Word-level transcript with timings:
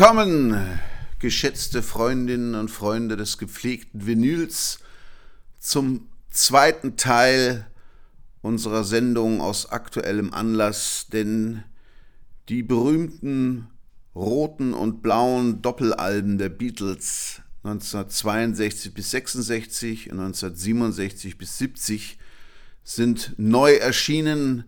Willkommen, 0.00 0.80
geschätzte 1.18 1.82
Freundinnen 1.82 2.54
und 2.54 2.70
Freunde 2.70 3.18
des 3.18 3.36
gepflegten 3.36 4.06
Vinyls, 4.06 4.78
zum 5.58 6.08
zweiten 6.30 6.96
Teil 6.96 7.66
unserer 8.40 8.84
Sendung 8.84 9.42
aus 9.42 9.70
aktuellem 9.70 10.32
Anlass, 10.32 11.08
denn 11.12 11.64
die 12.48 12.62
berühmten 12.62 13.66
roten 14.14 14.72
und 14.72 15.02
blauen 15.02 15.60
Doppelalben 15.60 16.38
der 16.38 16.48
Beatles 16.48 17.42
1962 17.62 18.94
bis 18.94 19.10
66 19.10 20.10
und 20.10 20.18
1967 20.18 21.36
bis 21.36 21.58
70 21.58 22.18
sind 22.82 23.34
neu 23.36 23.74
erschienen 23.74 24.64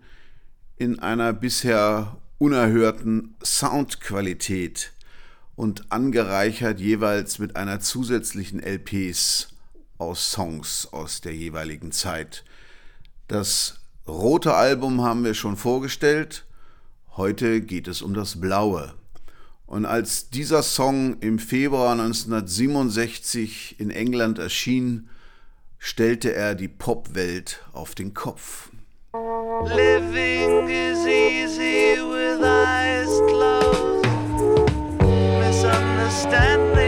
in 0.76 0.98
einer 0.98 1.32
bisher 1.32 2.18
unerhörten 2.36 3.34
Soundqualität 3.42 4.91
und 5.62 5.92
angereichert 5.92 6.80
jeweils 6.80 7.38
mit 7.38 7.54
einer 7.54 7.78
zusätzlichen 7.78 8.58
LPs 8.60 9.50
aus 9.96 10.32
Songs 10.32 10.88
aus 10.90 11.20
der 11.20 11.36
jeweiligen 11.36 11.92
Zeit. 11.92 12.42
Das 13.28 13.78
rote 14.08 14.54
Album 14.54 15.02
haben 15.02 15.22
wir 15.22 15.34
schon 15.34 15.56
vorgestellt, 15.56 16.46
heute 17.16 17.60
geht 17.60 17.86
es 17.86 18.02
um 18.02 18.12
das 18.12 18.40
blaue. 18.40 18.94
Und 19.66 19.86
als 19.86 20.30
dieser 20.30 20.64
Song 20.64 21.20
im 21.20 21.38
Februar 21.38 21.92
1967 21.92 23.78
in 23.78 23.90
England 23.90 24.40
erschien, 24.40 25.10
stellte 25.78 26.34
er 26.34 26.56
die 26.56 26.66
Popwelt 26.66 27.60
auf 27.72 27.94
den 27.94 28.14
Kopf. 28.14 28.70
Living 29.14 30.68
is 30.68 31.06
easy 31.06 32.00
with 32.02 32.42
eyes 32.42 33.08
closed. 33.28 33.81
understand 36.24 36.81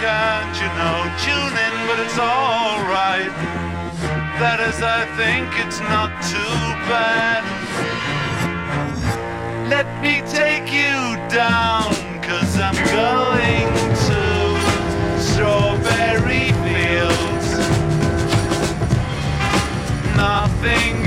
can't 0.00 0.56
you 0.56 0.70
know? 0.80 0.98
Tune 1.20 1.56
in, 1.66 1.74
but 1.86 2.00
it's 2.00 2.18
alright. 2.18 3.34
That 4.40 4.58
is, 4.60 4.80
I 4.80 5.04
think 5.20 5.46
it's 5.60 5.80
not 5.92 6.10
too 6.24 6.56
bad. 6.88 7.44
Let 9.68 9.86
me 10.00 10.22
take 10.24 10.72
you 10.72 11.20
down, 11.28 11.92
cause 12.24 12.56
I'm 12.56 12.80
going 12.96 13.68
to 14.08 14.22
strawberry 15.20 16.48
fields. 16.64 17.48
Nothing 20.16 20.99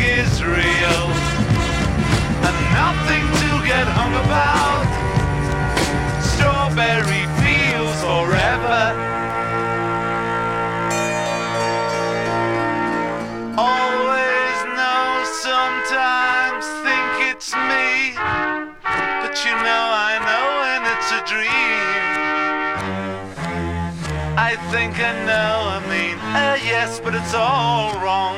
think 25.25 25.63
I 25.69 25.79
mean, 25.89 26.17
uh, 26.19 26.57
yes, 26.63 26.99
but 26.99 27.13
it's 27.15 27.33
all 27.33 27.93
wrong. 28.01 28.37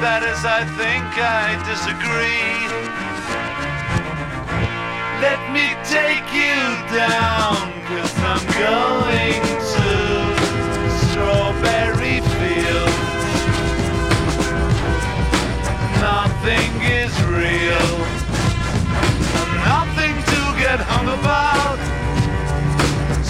That 0.00 0.22
is, 0.24 0.44
I 0.44 0.64
think 0.80 1.04
I 1.18 1.60
disagree. 1.68 2.56
Let 5.20 5.40
me 5.52 5.66
take 5.84 6.26
you 6.32 6.56
down. 6.96 7.68
Cause 7.90 8.14
I'm 8.32 8.44
going 8.56 9.42
to 9.74 9.88
strawberry 11.10 12.24
fields. 12.40 13.34
Nothing 16.00 16.72
is 16.88 17.12
real, 17.28 17.92
nothing 19.68 20.14
to 20.32 20.40
get 20.62 20.80
hung 20.80 21.08
about. 21.18 21.59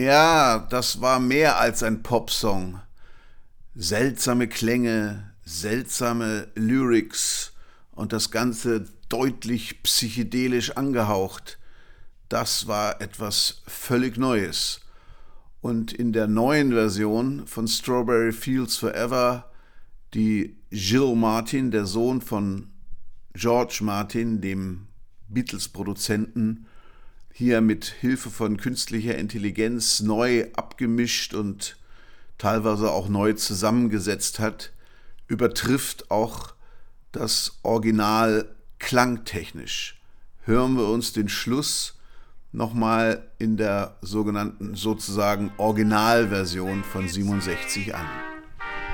Ja, 0.00 0.66
das 0.70 1.02
war 1.02 1.20
mehr 1.20 1.58
als 1.58 1.82
ein 1.82 2.02
Popsong. 2.02 2.80
Seltsame 3.74 4.48
Klänge, 4.48 5.34
seltsame 5.44 6.48
Lyrics 6.54 7.52
und 7.92 8.14
das 8.14 8.30
Ganze 8.30 8.86
deutlich 9.10 9.82
psychedelisch 9.82 10.70
angehaucht. 10.70 11.58
Das 12.30 12.66
war 12.66 13.02
etwas 13.02 13.60
völlig 13.66 14.16
Neues. 14.16 14.80
Und 15.60 15.92
in 15.92 16.14
der 16.14 16.28
neuen 16.28 16.72
Version 16.72 17.46
von 17.46 17.68
Strawberry 17.68 18.32
Fields 18.32 18.78
Forever, 18.78 19.50
die 20.14 20.56
Gilles 20.70 21.14
Martin, 21.14 21.70
der 21.70 21.84
Sohn 21.84 22.22
von 22.22 22.70
George 23.34 23.80
Martin, 23.82 24.40
dem 24.40 24.86
Beatles-Produzenten, 25.28 26.64
hier 27.32 27.60
mit 27.60 27.86
Hilfe 27.86 28.30
von 28.30 28.56
künstlicher 28.56 29.16
Intelligenz 29.16 30.00
neu 30.00 30.46
abgemischt 30.54 31.34
und 31.34 31.76
teilweise 32.38 32.90
auch 32.90 33.08
neu 33.08 33.34
zusammengesetzt 33.34 34.38
hat, 34.38 34.72
übertrifft 35.26 36.10
auch 36.10 36.54
das 37.12 37.58
Original 37.62 38.54
klangtechnisch. 38.78 40.00
Hören 40.42 40.76
wir 40.76 40.88
uns 40.88 41.12
den 41.12 41.28
Schluss 41.28 41.98
nochmal 42.52 43.30
in 43.38 43.56
der 43.56 43.96
sogenannten 44.00 44.74
sozusagen 44.74 45.52
Originalversion 45.58 46.82
von 46.82 47.08
67 47.08 47.94
an. 47.94 48.06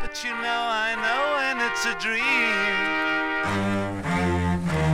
But 0.02 0.22
you 0.22 0.30
know 0.30 0.46
I 0.46 0.94
know 0.94 1.36
and 1.50 1.60
it's 1.70 1.86
a 1.86 1.94
dream. 1.98 2.86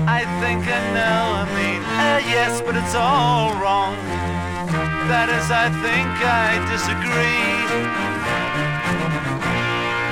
I 0.06 0.24
think 0.40 0.62
I 0.66 0.80
know, 0.92 1.32
I 1.34 1.46
mean, 1.54 1.71
yes, 2.18 2.60
but 2.60 2.76
it's 2.76 2.94
all 2.94 3.54
wrong. 3.60 3.94
That 5.08 5.28
is, 5.28 5.50
I 5.50 5.68
think 5.84 6.08
I 6.20 6.60
disagree. 6.72 7.56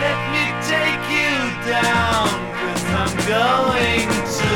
Let 0.05 0.19
me 0.35 0.45
take 0.65 1.03
you 1.13 1.35
down. 1.69 2.29
going 3.29 4.09
to 4.39 4.55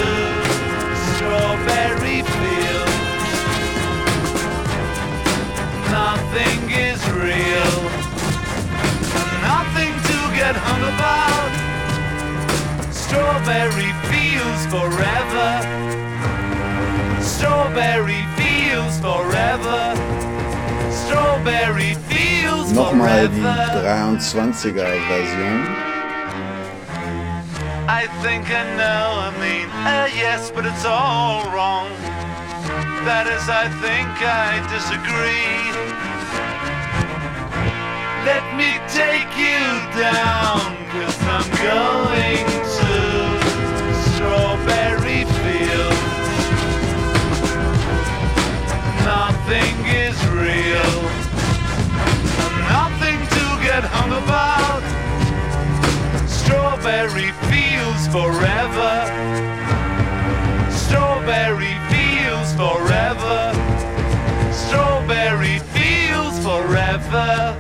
strawberry 1.15 2.21
fields. 2.23 3.35
Nothing 5.91 6.61
is 6.71 7.01
real, 7.13 7.77
nothing 9.43 9.93
to 10.11 10.19
get 10.35 10.55
hung 10.57 10.83
about. 10.95 11.53
Strawberry 12.93 13.93
fields 14.11 14.67
forever. 14.67 16.14
Strawberry 17.37 18.23
fields 18.39 19.01
forever. 19.01 19.83
Strawberry 21.03 21.95
fields 22.09 22.73
Nochmal 22.73 23.27
die 23.27 23.29
forever. 23.29 24.19
23er 24.19 24.95
Version. 25.09 25.57
I 27.89 28.07
think 28.23 28.45
I 28.51 28.65
know, 28.79 29.07
I 29.19 29.31
mean, 29.43 29.69
uh, 29.71 30.09
yes, 30.15 30.51
but 30.55 30.65
it's 30.65 30.85
all 30.85 31.43
wrong. 31.53 31.89
That 33.05 33.27
is, 33.27 33.49
I 33.49 33.67
think 33.85 34.09
I 34.23 34.63
disagree. 34.73 35.59
Let 38.31 38.45
me 38.57 38.71
take 39.01 39.31
you 39.37 39.67
down, 40.01 40.61
cause 40.95 41.19
I'm 41.35 41.51
going 41.61 42.64
Nothing 49.47 49.87
is 49.89 50.27
real, 50.29 51.03
nothing 52.65 53.21
to 53.37 53.45
get 53.63 53.85
hung 53.85 54.13
about. 54.23 54.81
Strawberry 56.27 57.31
fields 57.51 58.09
forever. 58.09 59.05
Strawberry 60.71 61.77
fields 61.93 62.55
forever. 62.55 63.53
Strawberry 64.51 65.59
fields 65.75 66.39
forever. 66.43 67.54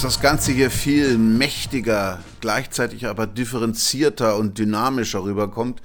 Dass 0.00 0.14
das 0.14 0.22
Ganze 0.22 0.52
hier 0.52 0.70
viel 0.70 1.18
mächtiger, 1.18 2.24
gleichzeitig 2.40 3.04
aber 3.04 3.26
differenzierter 3.26 4.38
und 4.38 4.56
dynamischer 4.56 5.22
rüberkommt, 5.22 5.82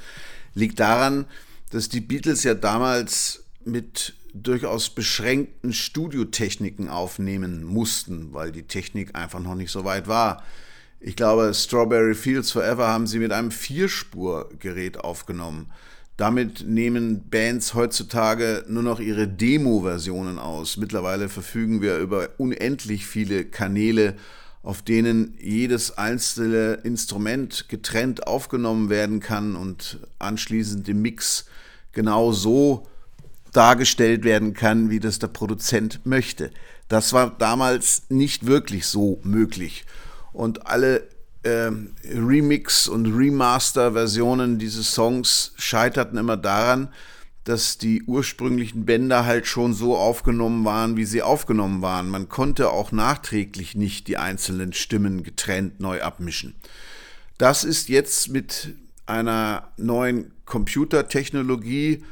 liegt 0.54 0.80
daran, 0.80 1.26
dass 1.72 1.90
die 1.90 2.00
Beatles 2.00 2.46
ja 2.46 2.54
damals 2.54 3.44
mit 3.66 4.14
durchaus 4.34 4.90
beschränkten 4.90 5.74
Studiotechniken 5.74 6.88
aufnehmen 6.88 7.66
mussten, 7.66 8.32
weil 8.32 8.54
die 8.54 8.64
Technik 8.64 9.18
einfach 9.18 9.42
noch 9.42 9.56
nicht 9.56 9.72
so 9.72 9.84
weit 9.84 10.08
war. 10.08 10.42
Ich 11.02 11.18
glaube, 11.18 11.54
Strawberry 11.54 12.16
Fields 12.16 12.54
Forever 12.54 12.88
haben 12.88 13.08
sie 13.08 13.20
mit 13.20 13.34
einem 13.34 13.52
Vierspurgerät 13.52 14.98
aufgenommen. 14.98 15.74
Damit 16.18 16.66
nehmen 16.66 17.30
Bands 17.30 17.74
heutzutage 17.74 18.64
nur 18.70 18.84
noch 18.84 19.02
ihre 19.02 19.28
Demo-Versionen 19.28 20.40
aus. 20.40 20.78
Mittlerweile 20.78 21.28
verfügen 21.28 21.82
wir 21.82 21.98
über 21.98 22.30
unendlich 22.38 23.06
viele 23.06 23.44
Kanäle, 23.44 24.16
auf 24.64 24.82
denen 24.82 25.36
jedes 25.40 25.98
einzelne 25.98 26.80
Instrument 26.84 27.68
getrennt 27.68 28.28
aufgenommen 28.28 28.90
werden 28.90 29.20
kann 29.20 29.56
und 29.56 30.00
anschließend 30.18 30.88
im 30.88 31.02
Mix 31.02 31.46
genau 31.92 32.32
so 32.32 32.88
dargestellt 33.52 34.24
werden 34.24 34.54
kann, 34.54 34.90
wie 34.90 35.00
das 35.00 35.20
der 35.20 35.28
Produzent 35.28 36.06
möchte. 36.06 36.50
Das 36.88 37.14
war 37.14 37.36
damals 37.38 38.04
nicht 38.10 38.46
wirklich 38.46 38.86
so 38.88 39.20
möglich. 39.24 39.86
Und 40.34 40.68
alle 40.68 41.04
ähm, 41.46 41.92
Remix- 42.04 42.88
und 42.88 43.06
Remaster-Versionen 43.06 44.58
dieses 44.58 44.92
Songs 44.92 45.54
scheiterten 45.58 46.18
immer 46.18 46.38
daran, 46.38 46.90
dass 47.44 47.78
die 47.78 48.02
ursprünglichen 48.04 48.86
Bänder 48.86 49.26
halt 49.26 49.46
schon 49.46 49.74
so 49.74 49.96
aufgenommen 49.96 50.66
waren, 50.66 50.98
wie 50.98 51.06
sie 51.06 51.22
aufgenommen 51.22 51.84
waren. 51.84 52.10
Man 52.10 52.28
konnte 52.28 52.72
auch 52.72 52.92
nachträglich 52.92 53.76
nicht 53.76 54.08
die 54.08 54.18
einzelnen 54.18 54.74
Stimmen 54.74 55.22
getrennt 55.22 55.80
neu 55.80 56.02
abmischen. 56.02 56.56
Das 57.38 57.64
ist 57.64 57.88
jetzt 57.90 58.30
mit 58.30 58.74
einer 59.06 59.72
neuen 59.78 60.32
Computertechnologie, 60.46 62.04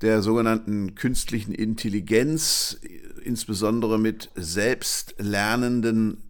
der 0.00 0.22
sogenannten 0.22 0.94
künstlichen 0.94 1.52
Intelligenz, 1.52 2.80
insbesondere 3.22 3.98
mit 3.98 4.30
selbstlernenden 4.34 6.29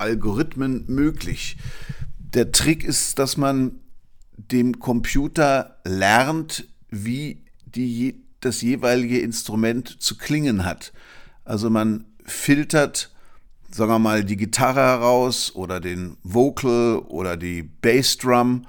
Algorithmen 0.00 0.84
möglich. 0.88 1.56
Der 2.18 2.52
Trick 2.52 2.84
ist, 2.84 3.18
dass 3.18 3.36
man 3.36 3.80
dem 4.36 4.78
Computer 4.78 5.76
lernt, 5.84 6.66
wie 6.88 7.44
die, 7.66 8.22
das 8.40 8.62
jeweilige 8.62 9.20
Instrument 9.20 10.02
zu 10.02 10.16
klingen 10.16 10.64
hat. 10.64 10.92
Also 11.44 11.70
man 11.70 12.04
filtert, 12.24 13.12
sagen 13.70 13.90
wir 13.90 13.98
mal, 13.98 14.24
die 14.24 14.36
Gitarre 14.36 14.80
heraus 14.80 15.54
oder 15.54 15.80
den 15.80 16.16
Vocal 16.22 16.98
oder 16.98 17.36
die 17.36 17.62
Bassdrum 17.62 18.66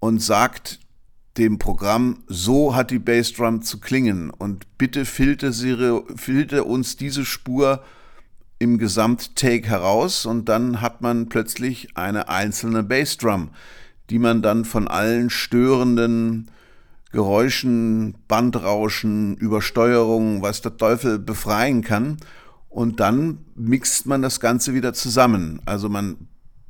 und 0.00 0.20
sagt 0.22 0.80
dem 1.38 1.58
Programm, 1.58 2.24
so 2.26 2.74
hat 2.74 2.90
die 2.90 2.98
Bassdrum 2.98 3.62
zu 3.62 3.78
klingen 3.78 4.30
und 4.30 4.66
bitte 4.76 5.04
filter, 5.04 5.52
filter 6.16 6.66
uns 6.66 6.96
diese 6.96 7.24
Spur 7.24 7.82
im 8.58 8.78
Gesamttake 8.78 9.68
heraus 9.68 10.26
und 10.26 10.48
dann 10.48 10.80
hat 10.80 11.00
man 11.00 11.28
plötzlich 11.28 11.96
eine 11.96 12.28
einzelne 12.28 12.82
Bassdrum, 12.82 13.50
die 14.10 14.18
man 14.18 14.42
dann 14.42 14.64
von 14.64 14.88
allen 14.88 15.30
störenden 15.30 16.50
Geräuschen, 17.12 18.16
Bandrauschen, 18.26 19.36
Übersteuerungen, 19.36 20.42
was 20.42 20.60
der 20.60 20.76
Teufel 20.76 21.18
befreien 21.18 21.82
kann. 21.82 22.18
Und 22.68 23.00
dann 23.00 23.38
mixt 23.54 24.06
man 24.06 24.20
das 24.20 24.40
Ganze 24.40 24.74
wieder 24.74 24.92
zusammen. 24.92 25.62
Also 25.64 25.88
man 25.88 26.28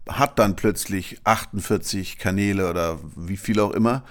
hat 0.09 0.39
dann 0.39 0.57
plötzlich 0.57 1.21
48 1.25 2.19
Kanäle 2.19 2.71
oder 2.71 2.99
wie 3.17 3.37
viel 3.37 3.59
auch 3.61 3.73
immer. 3.73 4.05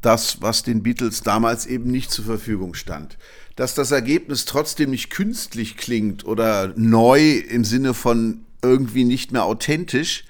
Das, 0.00 0.42
was 0.42 0.64
den 0.64 0.82
Beatles 0.82 1.22
damals 1.22 1.66
eben 1.66 1.90
nicht 1.90 2.10
zur 2.10 2.24
Verfügung 2.24 2.74
stand 2.74 3.16
dass 3.56 3.74
das 3.74 3.90
Ergebnis 3.90 4.44
trotzdem 4.44 4.90
nicht 4.90 5.10
künstlich 5.10 5.76
klingt 5.76 6.24
oder 6.24 6.72
neu 6.76 7.38
im 7.38 7.64
Sinne 7.64 7.94
von 7.94 8.44
irgendwie 8.62 9.04
nicht 9.04 9.32
mehr 9.32 9.44
authentisch, 9.44 10.24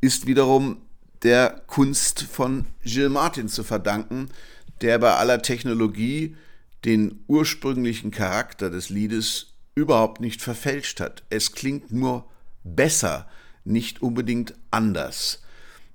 ist 0.00 0.26
wiederum 0.26 0.78
der 1.22 1.62
Kunst 1.66 2.22
von 2.22 2.66
Gilles 2.84 3.10
Martin 3.10 3.48
zu 3.48 3.64
verdanken, 3.64 4.28
der 4.80 4.98
bei 4.98 5.14
aller 5.14 5.42
Technologie 5.42 6.36
den 6.84 7.24
ursprünglichen 7.26 8.10
Charakter 8.10 8.70
des 8.70 8.88
Liedes 8.88 9.54
überhaupt 9.74 10.20
nicht 10.20 10.42
verfälscht 10.42 11.00
hat. 11.00 11.24
Es 11.30 11.52
klingt 11.52 11.92
nur 11.92 12.28
besser, 12.64 13.28
nicht 13.64 14.02
unbedingt 14.02 14.54
anders. 14.70 15.42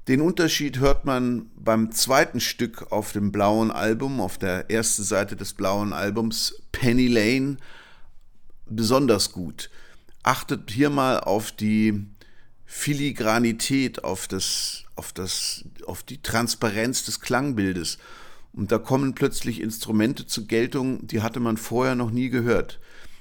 Den 0.07 0.19
Unterschied 0.19 0.79
hört 0.79 1.05
man 1.05 1.49
beim 1.55 1.91
zweiten 1.91 2.41
Stück 2.41 2.91
auf 2.91 3.13
dem 3.13 3.31
blauen 3.31 3.71
Album, 3.71 4.19
auf 4.19 4.37
der 4.37 4.69
ersten 4.69 5.03
Seite 5.03 5.37
des 5.37 5.53
blauen 5.53 5.93
Albums, 5.93 6.61
Penny 6.73 7.07
Lane, 7.07 7.57
besonders 8.65 9.31
gut. 9.31 9.69
Achtet 10.21 10.71
hier 10.71 10.89
mal 10.89 11.21
auf 11.21 11.53
die 11.53 12.05
Filigranität, 12.65 14.03
auf, 14.03 14.27
das, 14.27 14.83
auf, 14.95 15.13
das, 15.13 15.63
auf 15.85 16.03
die 16.03 16.21
Transparenz 16.21 17.05
des 17.05 17.21
Klangbildes. 17.21 17.97
Und 18.51 18.73
da 18.73 18.79
kommen 18.79 19.15
plötzlich 19.15 19.61
Instrumente 19.61 20.27
zur 20.27 20.47
Geltung, 20.47 21.07
die 21.07 21.21
hatte 21.21 21.39
man 21.39 21.55
vorher 21.55 21.95
noch 21.95 22.11
nie 22.11 22.29
gehört. 22.29 22.79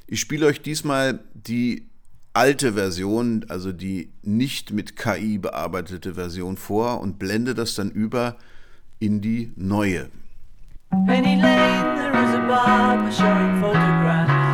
Ich 0.09 0.21
spiele 0.21 0.47
euch 0.47 0.63
diesmal 0.63 1.23
die 1.33 1.89
alte 2.35 2.73
Version, 2.73 3.45
also 3.49 3.73
die 3.73 4.11
nicht 4.23 4.73
mit 4.73 4.97
KI 4.97 5.39
bearbeitete 5.39 6.15
Version 6.15 6.57
vor 6.57 7.01
und 7.01 7.19
blende 7.19 7.55
das 7.55 7.75
dann 7.75 7.91
über 7.91 8.37
in 8.99 9.21
die 9.21 9.53
neue. 9.57 10.09
Penny 11.07 11.37
Lane, 11.41 11.97
there 11.97 12.25
is 12.25 12.35
a 12.35 12.47
barber 12.47 13.11
showing 13.11 13.61
photographs 13.61 14.52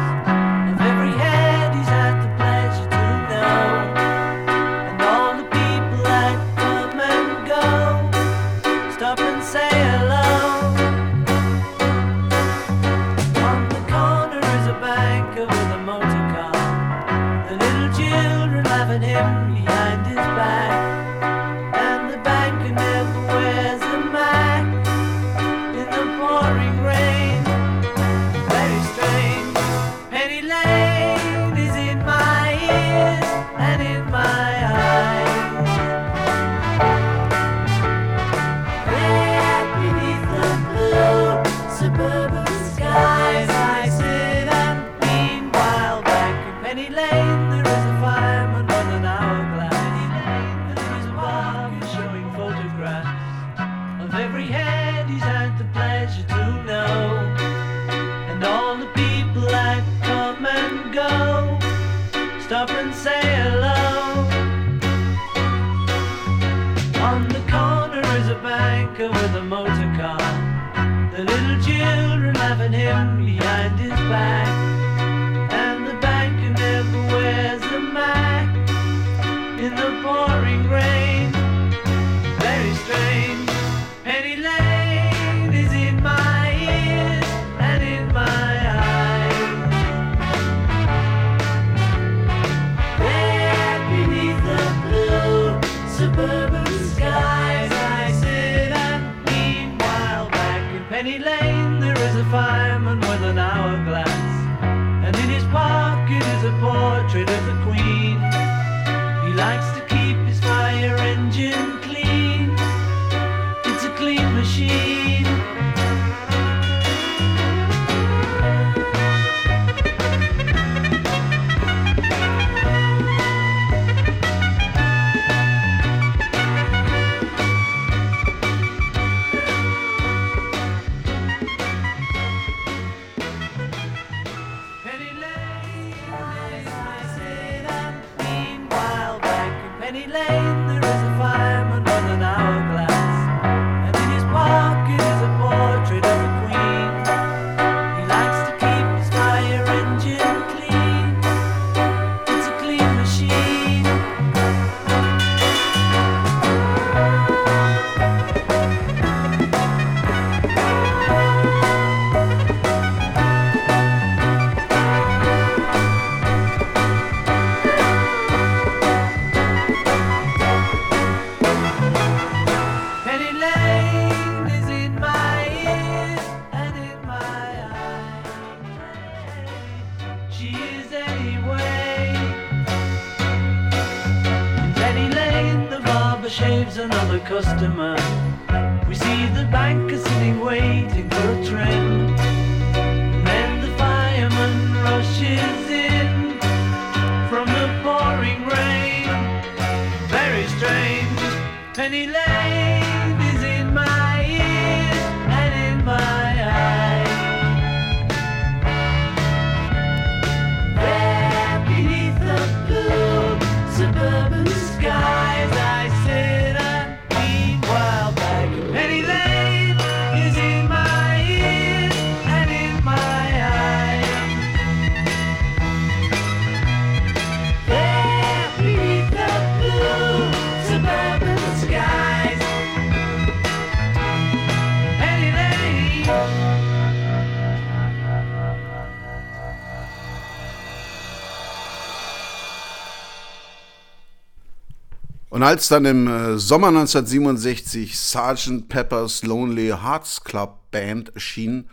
als 245.49 245.69
dann 245.69 245.87
im 245.87 246.07
äh, 246.09 246.37
Sommer 246.37 246.69
1967 246.69 247.95
Sgt. 247.97 248.69
Pepper's 248.69 249.23
Lonely 249.23 249.69
Hearts 249.69 250.23
Club 250.23 250.71
Band 250.71 251.15
erschien, 251.15 251.71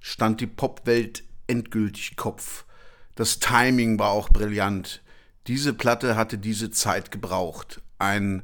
stand 0.00 0.40
die 0.40 0.48
Popwelt 0.48 1.22
endgültig 1.46 2.16
Kopf. 2.16 2.64
Das 3.14 3.38
Timing 3.38 3.96
war 4.00 4.10
auch 4.10 4.28
brillant. 4.28 5.04
Diese 5.46 5.72
Platte 5.72 6.16
hatte 6.16 6.36
diese 6.36 6.72
Zeit 6.72 7.12
gebraucht. 7.12 7.80
Ein 8.00 8.42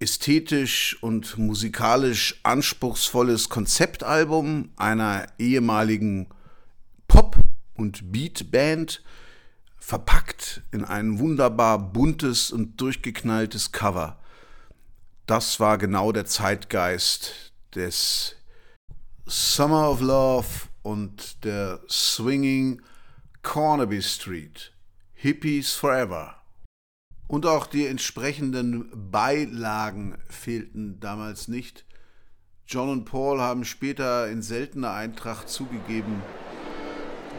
ästhetisch 0.00 1.00
und 1.00 1.38
musikalisch 1.38 2.40
anspruchsvolles 2.42 3.50
Konzeptalbum 3.50 4.70
einer 4.78 5.28
ehemaligen 5.38 6.26
Pop- 7.06 7.38
und 7.74 8.10
Beatband 8.10 9.04
verpackt 9.90 10.62
in 10.70 10.84
ein 10.84 11.18
wunderbar 11.18 11.76
buntes 11.76 12.52
und 12.52 12.80
durchgeknalltes 12.80 13.72
Cover. 13.72 14.20
Das 15.26 15.58
war 15.58 15.78
genau 15.78 16.12
der 16.12 16.26
Zeitgeist 16.26 17.52
des 17.74 18.36
Summer 19.26 19.90
of 19.90 20.00
Love 20.00 20.46
und 20.82 21.44
der 21.44 21.80
Swinging 21.88 22.82
Cornaby 23.42 24.00
Street. 24.00 24.72
Hippies 25.12 25.72
Forever. 25.72 26.36
Und 27.26 27.44
auch 27.44 27.66
die 27.66 27.88
entsprechenden 27.88 29.10
Beilagen 29.10 30.18
fehlten 30.28 31.00
damals 31.00 31.48
nicht. 31.48 31.84
John 32.68 32.90
und 32.90 33.06
Paul 33.06 33.40
haben 33.40 33.64
später 33.64 34.28
in 34.28 34.42
seltener 34.42 34.92
Eintracht 34.92 35.48
zugegeben, 35.48 36.22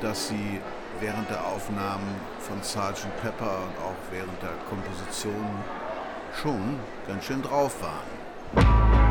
dass 0.02 0.28
sie 0.28 0.60
während 1.02 1.30
der 1.30 1.46
Aufnahmen 1.46 2.16
von 2.40 2.62
Sgt. 2.62 3.08
Pepper 3.22 3.64
und 3.64 3.84
auch 3.84 3.96
während 4.12 4.42
der 4.42 4.54
Komposition 4.70 5.64
schon 6.40 6.80
ganz 7.08 7.26
schön 7.26 7.42
drauf 7.42 7.76
waren. 7.82 9.11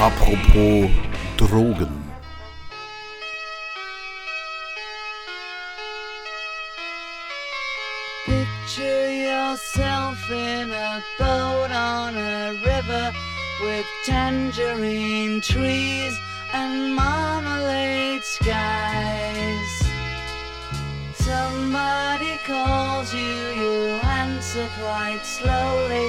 Apropos 0.00 0.88
Drogen. 1.36 1.92
Picture 8.24 9.10
yourself 9.12 10.16
in 10.30 10.70
a 10.70 11.04
boat 11.18 11.70
on 11.70 12.16
a 12.16 12.58
river 12.64 13.12
with 13.60 13.84
tangerine 14.06 15.42
trees 15.42 16.18
and 16.54 16.94
marmalade 16.94 18.24
skies. 18.24 19.84
Somebody 21.12 22.38
calls 22.46 23.12
you, 23.12 23.36
you 23.60 24.00
answer 24.00 24.66
quite 24.80 25.20
slowly 25.24 26.08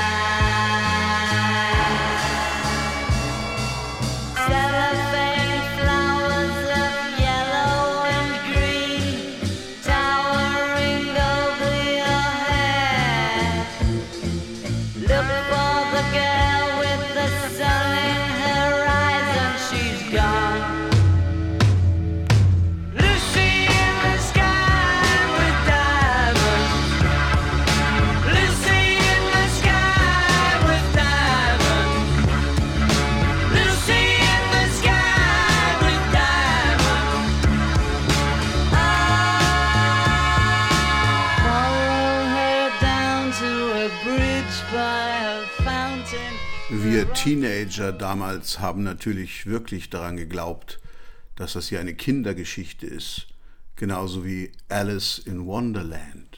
Teenager 47.23 47.91
damals 47.91 48.57
haben 48.57 48.81
natürlich 48.81 49.45
wirklich 49.45 49.91
daran 49.91 50.17
geglaubt, 50.17 50.79
dass 51.35 51.53
das 51.53 51.69
hier 51.69 51.79
eine 51.79 51.93
Kindergeschichte 51.93 52.87
ist, 52.87 53.27
genauso 53.75 54.25
wie 54.25 54.51
Alice 54.69 55.19
in 55.19 55.45
Wonderland. 55.45 56.30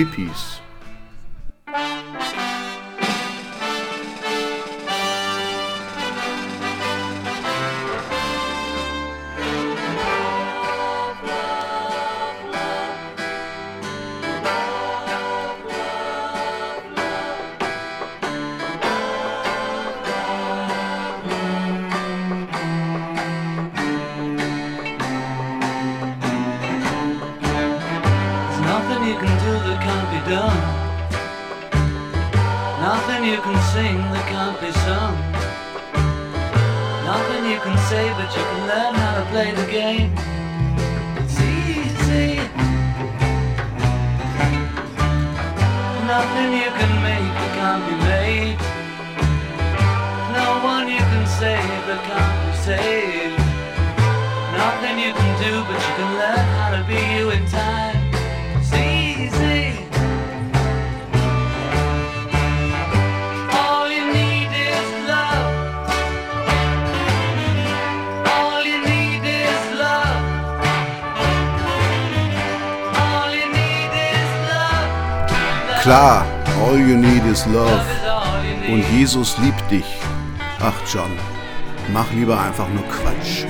hippies. 0.00 0.59
John. 80.92 81.12
Mach 81.92 82.10
lieber 82.12 82.40
einfach 82.40 82.68
nur 82.68 82.82
Quatsch. 82.88 83.44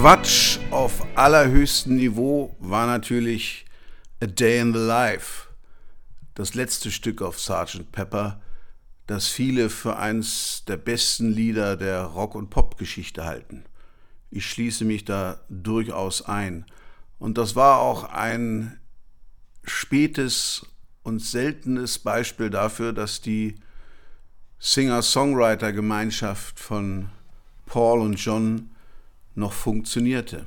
Quatsch 0.00 0.58
auf 0.70 1.04
allerhöchstem 1.14 1.96
Niveau 1.96 2.56
war 2.58 2.86
natürlich 2.86 3.66
A 4.22 4.26
Day 4.26 4.58
in 4.58 4.72
the 4.72 4.78
Life, 4.78 5.48
das 6.34 6.54
letzte 6.54 6.90
Stück 6.90 7.20
auf 7.20 7.38
Sgt. 7.38 7.92
Pepper, 7.92 8.40
das 9.06 9.28
viele 9.28 9.68
für 9.68 9.98
eins 9.98 10.64
der 10.66 10.78
besten 10.78 11.30
Lieder 11.30 11.76
der 11.76 12.04
Rock- 12.04 12.34
und 12.34 12.48
Popgeschichte 12.48 13.26
halten. 13.26 13.64
Ich 14.30 14.46
schließe 14.46 14.86
mich 14.86 15.04
da 15.04 15.42
durchaus 15.50 16.22
ein. 16.22 16.64
Und 17.18 17.36
das 17.36 17.54
war 17.54 17.80
auch 17.80 18.04
ein 18.04 18.80
spätes 19.64 20.64
und 21.02 21.20
seltenes 21.20 21.98
Beispiel 21.98 22.48
dafür, 22.48 22.94
dass 22.94 23.20
die 23.20 23.56
Singer-Songwriter-Gemeinschaft 24.60 26.58
von 26.58 27.10
Paul 27.66 28.00
und 28.00 28.14
John 28.14 28.70
noch 29.34 29.52
funktionierte. 29.52 30.46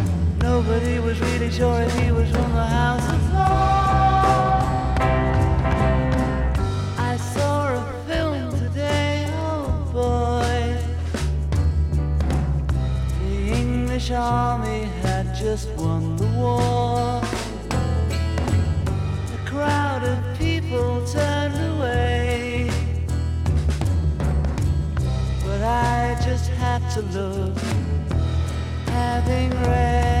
Nobody 0.53 0.99
was 0.99 1.17
really 1.21 1.49
sure 1.49 1.81
if 1.81 1.93
he 1.97 2.11
was 2.11 2.29
from 2.29 2.51
the 2.51 2.65
house 2.79 3.07
of. 3.13 3.21
I 7.11 7.15
saw 7.33 7.57
a 7.79 7.83
film 8.05 8.51
today, 8.59 9.13
oh 9.37 9.63
boy. 9.93 10.61
The 13.21 13.35
English 13.61 14.11
army 14.11 14.81
had 15.03 15.33
just 15.33 15.69
won 15.77 16.17
the 16.17 16.27
war. 16.41 17.21
A 19.37 19.39
crowd 19.49 20.03
of 20.03 20.17
people 20.37 20.91
turned 21.07 21.59
away. 21.73 22.69
But 25.45 25.61
I 25.63 26.17
just 26.25 26.49
had 26.61 26.81
to 26.95 27.01
look, 27.17 27.57
having 28.87 29.49
read 29.71 30.20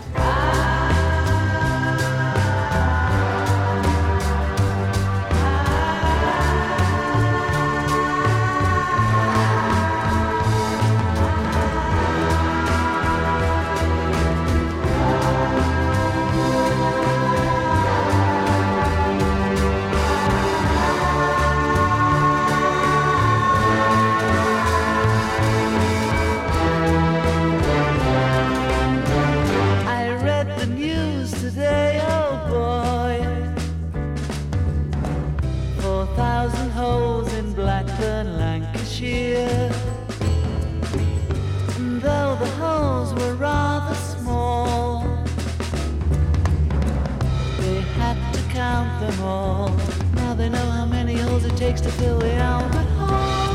Count 48.61 48.99
them 48.99 49.19
all. 49.23 49.69
Now 50.13 50.35
they 50.35 50.47
know 50.47 50.67
how 50.77 50.85
many 50.85 51.15
holes 51.15 51.45
it 51.45 51.57
takes 51.57 51.81
to 51.81 51.89
fill 51.89 52.19
the 52.19 52.33
Albert 52.35 52.89
Hall. 52.99 53.50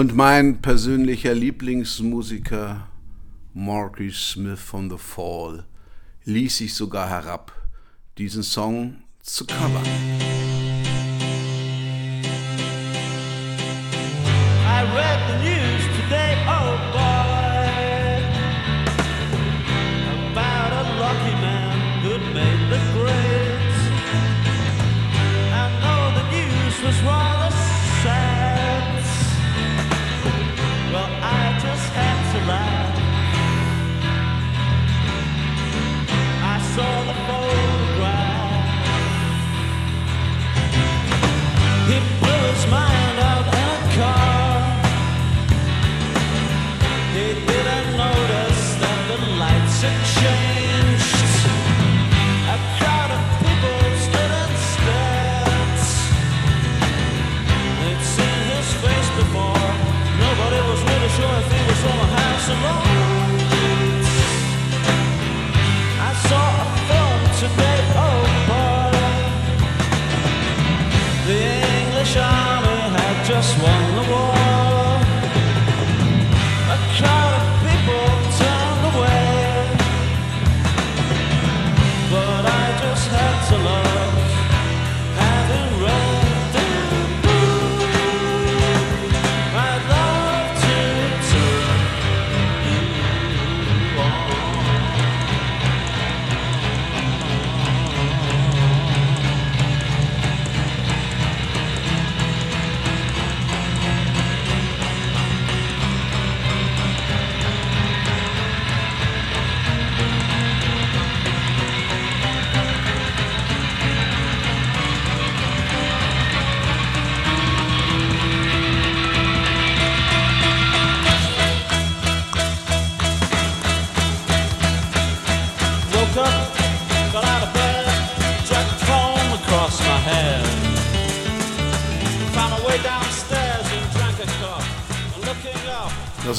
Und 0.00 0.16
mein 0.16 0.62
persönlicher 0.62 1.34
Lieblingsmusiker 1.34 2.88
Marky 3.52 4.10
Smith 4.10 4.58
von 4.58 4.88
The 4.88 4.96
Fall 4.96 5.66
ließ 6.24 6.56
sich 6.56 6.72
sogar 6.72 7.10
herab, 7.10 7.52
diesen 8.16 8.42
Song 8.42 9.02
zu 9.20 9.44
covern. 9.44 10.39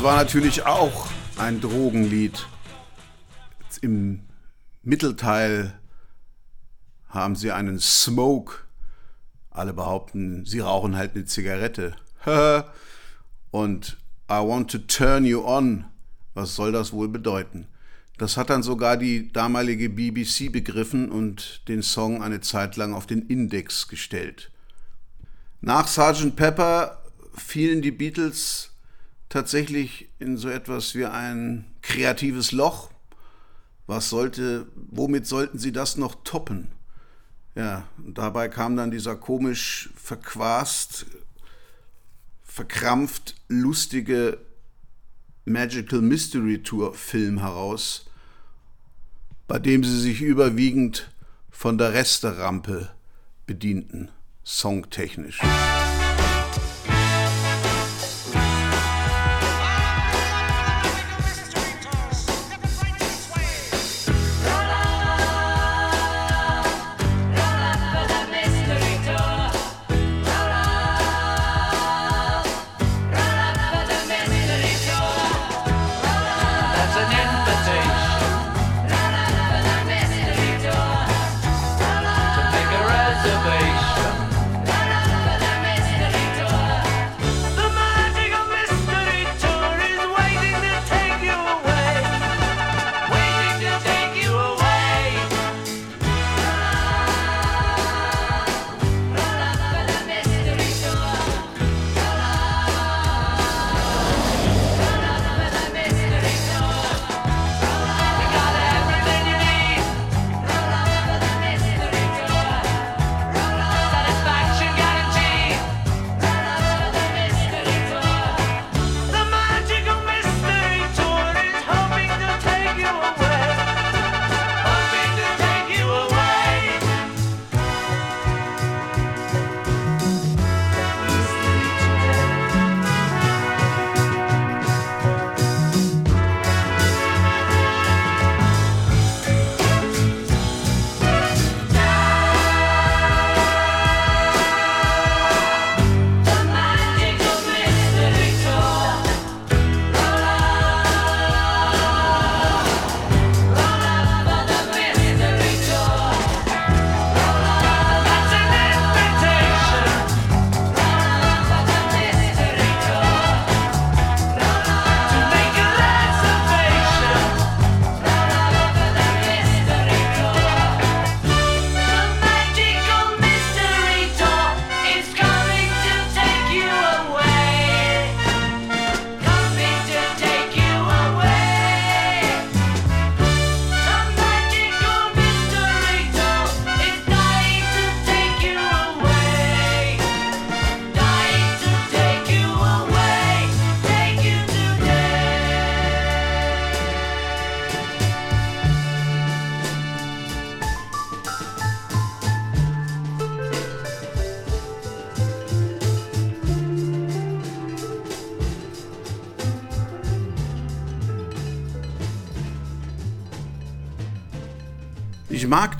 Das 0.01 0.09
war 0.09 0.17
natürlich 0.17 0.65
auch 0.65 1.05
ein 1.37 1.61
Drogenlied. 1.61 2.47
Im 3.81 4.21
Mittelteil 4.81 5.79
haben 7.07 7.35
sie 7.35 7.51
einen 7.51 7.79
Smoke. 7.79 8.55
Alle 9.51 9.73
behaupten, 9.73 10.43
sie 10.43 10.61
rauchen 10.61 10.95
halt 10.95 11.13
eine 11.13 11.25
Zigarette. 11.25 11.95
Und 13.51 13.97
I 14.27 14.39
want 14.39 14.71
to 14.71 14.79
turn 14.79 15.23
you 15.23 15.45
on. 15.45 15.85
Was 16.33 16.55
soll 16.55 16.71
das 16.71 16.93
wohl 16.93 17.07
bedeuten? 17.07 17.67
Das 18.17 18.37
hat 18.37 18.49
dann 18.49 18.63
sogar 18.63 18.97
die 18.97 19.31
damalige 19.31 19.87
BBC 19.87 20.51
begriffen 20.51 21.11
und 21.11 21.67
den 21.67 21.83
Song 21.83 22.23
eine 22.23 22.41
Zeit 22.41 22.75
lang 22.75 22.95
auf 22.95 23.05
den 23.05 23.27
Index 23.27 23.87
gestellt. 23.87 24.49
Nach 25.59 25.87
Sgt. 25.87 26.35
Pepper 26.35 27.03
fielen 27.35 27.83
die 27.83 27.91
Beatles 27.91 28.70
tatsächlich 29.31 30.09
in 30.19 30.37
so 30.37 30.49
etwas 30.49 30.93
wie 30.93 31.05
ein 31.05 31.65
kreatives 31.81 32.51
Loch. 32.51 32.91
Was 33.87 34.09
sollte, 34.09 34.67
womit 34.75 35.25
sollten 35.25 35.57
sie 35.57 35.71
das 35.71 35.97
noch 35.97 36.23
toppen? 36.23 36.67
Ja, 37.55 37.87
und 37.97 38.17
dabei 38.17 38.49
kam 38.49 38.75
dann 38.75 38.91
dieser 38.91 39.15
komisch 39.15 39.89
verquast, 39.95 41.05
verkrampft 42.43 43.35
lustige 43.47 44.37
Magical 45.45 46.01
Mystery 46.01 46.61
Tour 46.61 46.93
Film 46.93 47.39
heraus, 47.39 48.09
bei 49.47 49.59
dem 49.59 49.83
sie 49.83 49.99
sich 49.99 50.21
überwiegend 50.21 51.09
von 51.49 51.77
der 51.77 51.93
Resterampe 51.93 52.89
bedienten, 53.45 54.09
songtechnisch. 54.43 55.41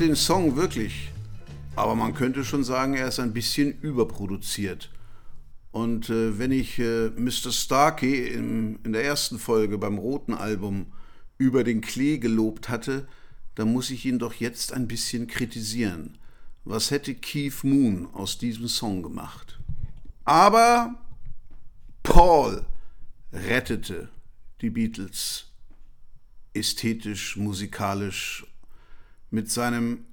Den 0.02 0.16
Song 0.16 0.56
wirklich, 0.56 1.12
aber 1.76 1.93
man 1.93 2.16
könnte 2.16 2.43
schon 2.43 2.64
sagen, 2.64 2.95
er 2.95 3.08
ist 3.08 3.20
ein 3.20 3.34
bisschen 3.34 3.72
überproduziert. 3.82 4.91
Und 5.72 6.10
äh, 6.10 6.39
wenn 6.39 6.52
ich 6.52 6.80
äh, 6.80 7.10
Mr. 7.10 7.52
Starkey 7.52 8.28
im, 8.28 8.80
in 8.84 8.93
der 8.93 9.06
ersten 9.06 9.38
Folge 9.38 9.78
beim 9.78 9.99
roten 9.99 10.34
Album 10.34 10.88
über 11.38 11.64
den 11.64 11.82
Klee 11.82 12.18
gelobt 12.18 12.68
hatte, 12.68 13.08
dann 13.56 13.72
muss 13.72 13.91
ich 13.91 14.06
ihn 14.06 14.18
doch 14.18 14.34
jetzt 14.34 14.74
ein 14.74 14.88
bisschen 14.88 15.28
kritisieren. 15.28 16.18
Was 16.66 16.89
hätte 16.89 17.14
Keith 17.14 17.64
Moon 17.64 18.08
aus 18.14 18.38
diesem 18.38 18.68
Song 18.68 19.04
gemacht? 19.04 19.60
Aber 20.26 20.95
Paul 22.02 22.66
rettete 23.32 24.10
die 24.62 24.72
Beatles 24.72 25.45
ästhetisch, 26.54 27.38
musikalisch 27.38 28.45
mit 29.32 29.50
seinem 29.50 30.06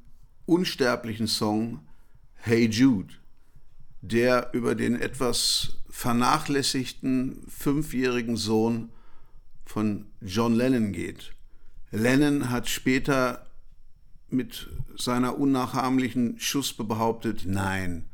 unsterblichen 0.46 1.26
Song 1.26 1.80
Hey 2.34 2.66
Jude, 2.68 3.14
der 4.00 4.50
über 4.54 4.74
den 4.74 4.94
etwas 4.94 5.78
vernachlässigten 5.90 7.44
fünfjährigen 7.48 8.36
Sohn 8.36 8.90
von 9.64 10.06
John 10.20 10.54
Lennon 10.54 10.92
geht. 10.92 11.34
Lennon 11.90 12.48
hat 12.50 12.68
später 12.68 13.46
mit 14.30 14.68
seiner 14.96 15.38
unnachahmlichen 15.38 16.38
Schuspe 16.38 16.84
behauptet, 16.84 17.42
nein, 17.44 18.08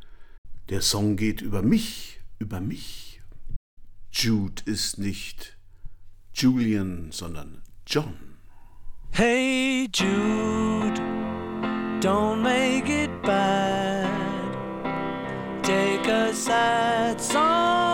der 0.71 0.81
Song 0.81 1.17
geht 1.17 1.43
über 1.43 1.63
mich, 1.63 2.21
über 2.39 2.61
mich. 2.61 3.21
Jude 4.11 4.63
ist 4.65 4.99
nicht 4.99 5.59
Julian, 6.33 7.13
sondern 7.13 7.63
John. 7.87 8.34
Hey 9.17 9.87
Jude, 9.93 11.01
don't 12.01 12.43
make 12.43 12.89
it 12.89 13.23
bad. 13.23 14.11
Take 15.63 16.09
a 16.09 16.35
sad 16.35 17.21
song 17.21 17.94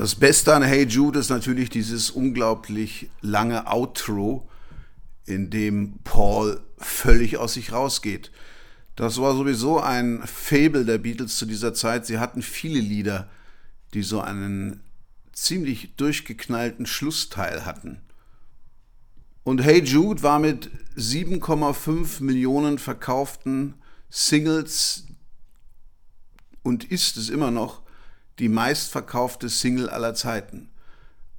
Das 0.00 0.14
Beste 0.14 0.54
an 0.54 0.62
Hey 0.62 0.86
Jude 0.86 1.18
ist 1.18 1.28
natürlich 1.28 1.68
dieses 1.68 2.10
unglaublich 2.10 3.10
lange 3.20 3.66
Outro, 3.66 4.48
in 5.26 5.50
dem 5.50 5.98
Paul 6.04 6.58
völlig 6.78 7.36
aus 7.36 7.52
sich 7.52 7.72
rausgeht. 7.72 8.32
Das 8.96 9.20
war 9.20 9.36
sowieso 9.36 9.78
ein 9.78 10.22
Fable 10.24 10.86
der 10.86 10.96
Beatles 10.96 11.36
zu 11.36 11.44
dieser 11.44 11.74
Zeit. 11.74 12.06
Sie 12.06 12.18
hatten 12.18 12.40
viele 12.40 12.80
Lieder, 12.80 13.28
die 13.92 14.02
so 14.02 14.22
einen 14.22 14.80
ziemlich 15.34 15.94
durchgeknallten 15.96 16.86
Schlussteil 16.86 17.66
hatten. 17.66 18.00
Und 19.44 19.62
Hey 19.62 19.82
Jude 19.82 20.22
war 20.22 20.38
mit 20.38 20.70
7,5 20.96 22.22
Millionen 22.22 22.78
verkauften 22.78 23.74
Singles 24.08 25.04
und 26.62 26.84
ist 26.84 27.18
es 27.18 27.28
immer 27.28 27.50
noch 27.50 27.82
die 28.40 28.48
meistverkaufte 28.48 29.48
Single 29.48 29.88
aller 29.88 30.14
Zeiten. 30.14 30.70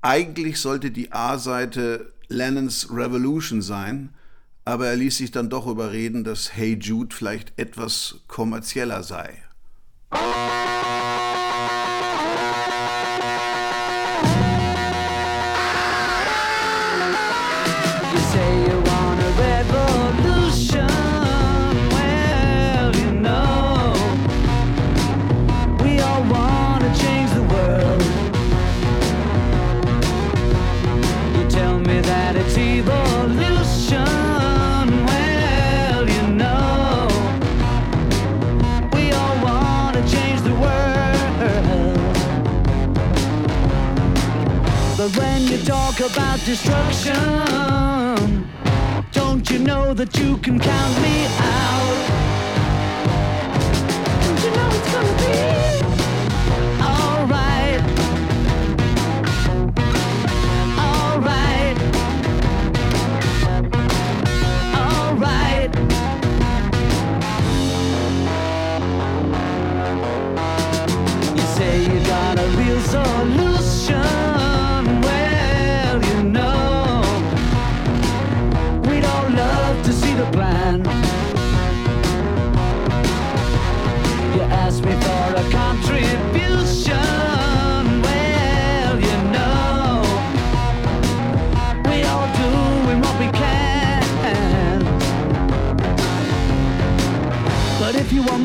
Eigentlich 0.01 0.59
sollte 0.59 0.91
die 0.91 1.11
A-Seite 1.11 2.13
Lennons 2.27 2.87
Revolution 2.91 3.61
sein, 3.61 4.13
aber 4.63 4.87
er 4.87 4.95
ließ 4.95 5.17
sich 5.17 5.31
dann 5.31 5.49
doch 5.49 5.67
überreden, 5.67 6.23
dass 6.23 6.55
Hey 6.55 6.77
Jude 6.79 7.15
vielleicht 7.15 7.57
etwas 7.57 8.21
kommerzieller 8.27 9.03
sei. 9.03 9.43
Destruction, 46.51 47.15
don't 49.13 49.49
you 49.49 49.57
know 49.59 49.93
that 49.93 50.17
you 50.17 50.35
can 50.39 50.59
count 50.59 51.01
me 51.01 51.25
out? 51.39 52.10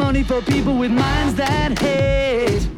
Money 0.07 0.23
for 0.23 0.41
people 0.43 0.79
with 0.79 0.93
minds 0.93 1.35
that 1.35 1.77
hate, 1.81 2.69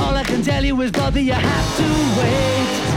all 0.00 0.16
I 0.16 0.24
can 0.24 0.42
tell 0.42 0.64
you 0.64 0.80
is, 0.82 0.90
brother, 0.90 1.20
you 1.20 1.32
have 1.32 1.76
to 1.76 2.20
wait. 2.20 2.87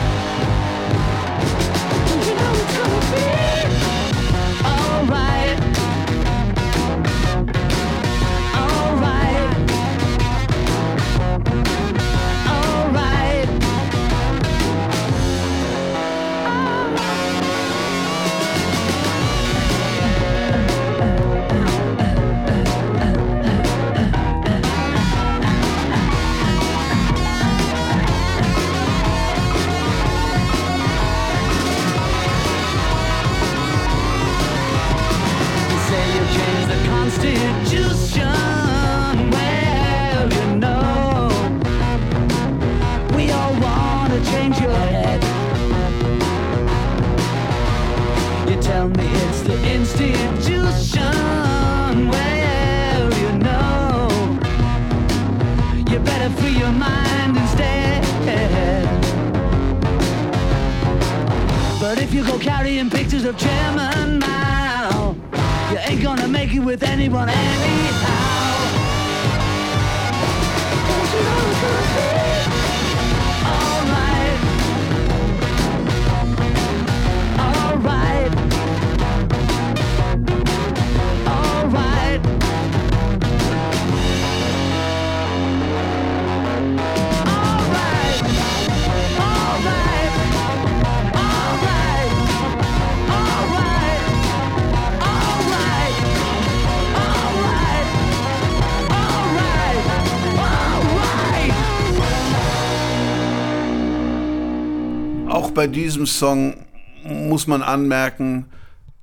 Bei 105.62 105.68
diesem 105.68 106.08
Song 106.08 106.66
muss 107.04 107.46
man 107.46 107.62
anmerken, 107.62 108.48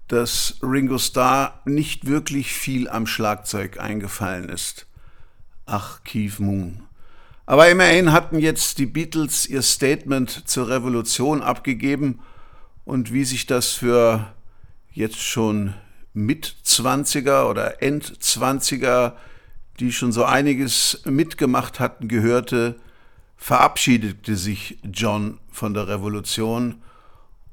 dass 0.08 0.56
Ringo 0.60 0.98
Starr 0.98 1.60
nicht 1.64 2.08
wirklich 2.08 2.52
viel 2.52 2.88
am 2.88 3.06
Schlagzeug 3.06 3.78
eingefallen 3.78 4.48
ist. 4.48 4.88
Ach, 5.66 6.02
Keith 6.02 6.40
Moon. 6.40 6.82
Aber 7.46 7.70
immerhin 7.70 8.10
hatten 8.10 8.40
jetzt 8.40 8.78
die 8.78 8.86
Beatles 8.86 9.46
ihr 9.46 9.62
Statement 9.62 10.48
zur 10.48 10.68
Revolution 10.68 11.42
abgegeben 11.42 12.18
und 12.84 13.12
wie 13.12 13.24
sich 13.24 13.46
das 13.46 13.68
für 13.68 14.26
jetzt 14.90 15.22
schon 15.22 15.74
Mitzwanziger 16.12 17.48
oder 17.48 17.84
Endzwanziger, 17.84 19.16
die 19.78 19.92
schon 19.92 20.10
so 20.10 20.24
einiges 20.24 21.02
mitgemacht 21.04 21.78
hatten, 21.78 22.08
gehörte, 22.08 22.80
verabschiedete 23.38 24.36
sich 24.36 24.78
John 24.82 25.38
von 25.50 25.72
der 25.72 25.88
Revolution 25.88 26.82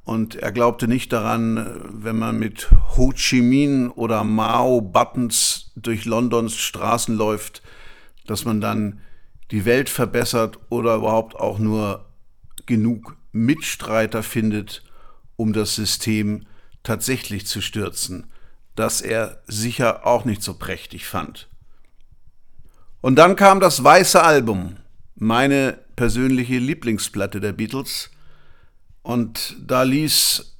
und 0.03 0.35
er 0.35 0.51
glaubte 0.51 0.87
nicht 0.87 1.13
daran, 1.13 1.79
wenn 1.89 2.17
man 2.17 2.37
mit 2.37 2.69
Ho 2.97 3.13
Chi 3.13 3.41
Minh 3.41 3.89
oder 3.91 4.23
Mao 4.23 4.81
Buttons 4.81 5.71
durch 5.75 6.05
Londons 6.05 6.57
Straßen 6.57 7.15
läuft, 7.15 7.61
dass 8.25 8.45
man 8.45 8.59
dann 8.59 8.99
die 9.51 9.63
Welt 9.65 9.89
verbessert 9.89 10.59
oder 10.69 10.95
überhaupt 10.95 11.35
auch 11.35 11.59
nur 11.59 12.05
genug 12.65 13.15
Mitstreiter 13.31 14.23
findet, 14.23 14.83
um 15.37 15.53
das 15.53 15.75
System 15.75 16.45
tatsächlich 16.83 17.45
zu 17.45 17.61
stürzen, 17.61 18.31
das 18.75 19.01
er 19.01 19.41
sicher 19.47 20.05
auch 20.05 20.25
nicht 20.25 20.41
so 20.41 20.55
prächtig 20.55 21.07
fand. 21.07 21.47
Und 23.01 23.17
dann 23.17 23.35
kam 23.35 23.59
das 23.59 23.83
weiße 23.83 24.23
Album, 24.23 24.77
meine 25.15 25.79
persönliche 25.95 26.57
Lieblingsplatte 26.57 27.39
der 27.39 27.53
Beatles. 27.53 28.11
Und 29.01 29.55
da 29.65 29.83
ließ 29.83 30.57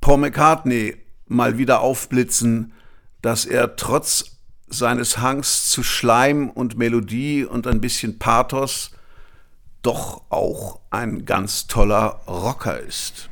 Paul 0.00 0.18
McCartney 0.18 0.96
mal 1.26 1.58
wieder 1.58 1.80
aufblitzen, 1.80 2.72
dass 3.20 3.44
er 3.44 3.76
trotz 3.76 4.38
seines 4.68 5.18
Hangs 5.18 5.68
zu 5.68 5.82
Schleim 5.82 6.50
und 6.50 6.78
Melodie 6.78 7.44
und 7.44 7.66
ein 7.66 7.80
bisschen 7.80 8.18
Pathos 8.18 8.90
doch 9.82 10.22
auch 10.30 10.80
ein 10.90 11.24
ganz 11.24 11.66
toller 11.66 12.22
Rocker 12.26 12.80
ist. 12.80 13.28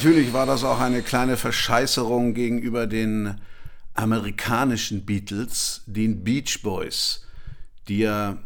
Natürlich 0.00 0.32
war 0.32 0.46
das 0.46 0.64
auch 0.64 0.80
eine 0.80 1.02
kleine 1.02 1.36
Verscheißerung 1.36 2.32
gegenüber 2.32 2.86
den 2.86 3.38
amerikanischen 3.92 5.04
Beatles, 5.04 5.82
den 5.84 6.24
Beach 6.24 6.62
Boys, 6.62 7.26
die 7.86 7.98
ja 7.98 8.38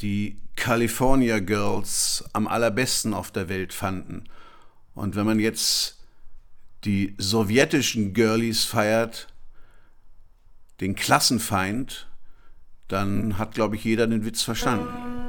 die 0.00 0.40
California 0.54 1.40
Girls 1.40 2.22
am 2.32 2.46
allerbesten 2.46 3.12
auf 3.12 3.32
der 3.32 3.48
Welt 3.48 3.72
fanden. 3.72 4.22
Und 4.94 5.16
wenn 5.16 5.26
man 5.26 5.40
jetzt 5.40 5.98
die 6.84 7.16
sowjetischen 7.18 8.14
Girlies 8.14 8.62
feiert, 8.62 9.34
den 10.80 10.94
Klassenfeind, 10.94 12.06
dann 12.86 13.36
hat, 13.36 13.54
glaube 13.54 13.74
ich, 13.74 13.82
jeder 13.82 14.06
den 14.06 14.24
Witz 14.24 14.42
verstanden. 14.42 15.19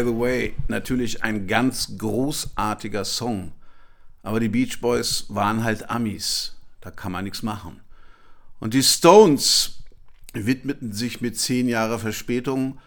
By 0.00 0.06
the 0.06 0.18
way, 0.18 0.54
natürlich 0.68 1.22
ein 1.24 1.46
ganz 1.46 1.98
großartiger 1.98 3.04
Song. 3.04 3.52
Aber 4.22 4.40
die 4.40 4.48
Beach 4.48 4.80
Boys 4.80 5.26
waren 5.28 5.62
halt 5.62 5.90
Amis. 5.90 6.56
Da 6.80 6.90
kann 6.90 7.12
man 7.12 7.24
nichts 7.24 7.42
machen. 7.42 7.82
Und 8.60 8.72
die 8.72 8.82
Stones 8.82 9.82
widmeten 10.32 10.94
sich 10.94 11.20
mit 11.20 11.38
zehn 11.38 11.68
Jahre 11.68 11.98
Verspätung 11.98 12.78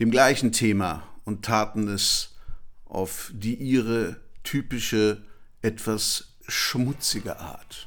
dem 0.00 0.10
gleichen 0.10 0.50
Thema 0.50 1.04
und 1.24 1.44
taten 1.44 1.86
es 1.86 2.34
auf 2.84 3.30
die 3.32 3.54
ihre 3.54 4.16
typische, 4.42 5.22
etwas 5.62 6.34
schmutzige 6.48 7.38
Art. 7.38 7.86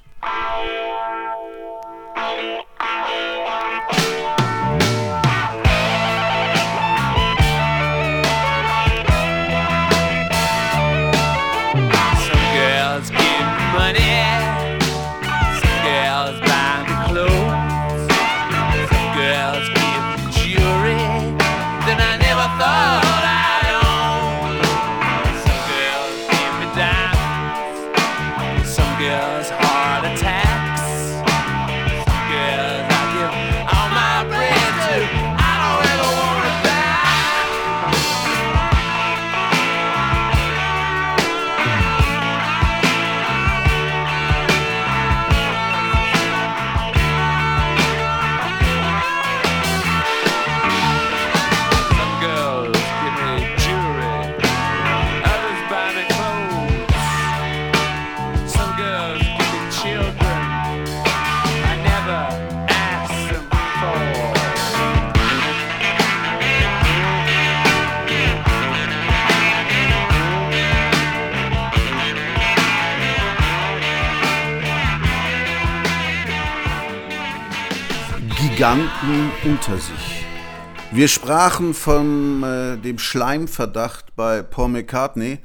Unter 79.49 79.79
sich. 79.79 80.25
Wir 80.91 81.07
sprachen 81.07 81.73
von 81.73 82.43
äh, 82.43 82.77
dem 82.77 82.99
Schleimverdacht 82.99 84.15
bei 84.15 84.43
Paul 84.43 84.69
McCartney, 84.69 85.39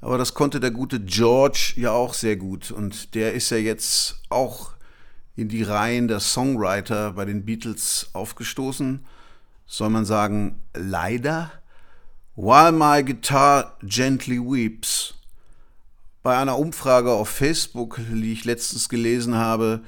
aber 0.00 0.18
das 0.18 0.34
konnte 0.34 0.58
der 0.58 0.72
gute 0.72 0.98
George 0.98 1.74
ja 1.76 1.92
auch 1.92 2.14
sehr 2.14 2.34
gut 2.34 2.72
und 2.72 3.14
der 3.14 3.32
ist 3.34 3.50
ja 3.50 3.56
jetzt 3.56 4.20
auch 4.28 4.72
in 5.36 5.48
die 5.48 5.62
Reihen 5.62 6.08
der 6.08 6.18
Songwriter 6.18 7.12
bei 7.12 7.24
den 7.26 7.44
Beatles 7.44 8.10
aufgestoßen. 8.12 9.04
Soll 9.66 9.90
man 9.90 10.04
sagen, 10.04 10.60
leider? 10.74 11.52
While 12.34 12.72
my 12.72 13.04
guitar 13.04 13.76
gently 13.84 14.40
weeps. 14.40 15.14
Bei 16.24 16.38
einer 16.38 16.58
Umfrage 16.58 17.12
auf 17.12 17.28
Facebook, 17.28 18.00
die 18.10 18.32
ich 18.32 18.44
letztens 18.44 18.88
gelesen 18.88 19.36
habe, 19.36 19.82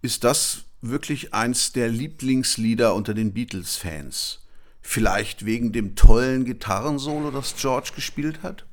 ist 0.00 0.22
das 0.22 0.63
wirklich 0.90 1.34
eins 1.34 1.72
der 1.72 1.88
Lieblingslieder 1.88 2.94
unter 2.94 3.14
den 3.14 3.32
Beatles-Fans. 3.32 4.40
Vielleicht 4.80 5.46
wegen 5.46 5.72
dem 5.72 5.96
tollen 5.96 6.44
Gitarrensolo, 6.44 7.30
das 7.30 7.56
George 7.56 7.90
gespielt 7.94 8.42
hat? 8.42 8.66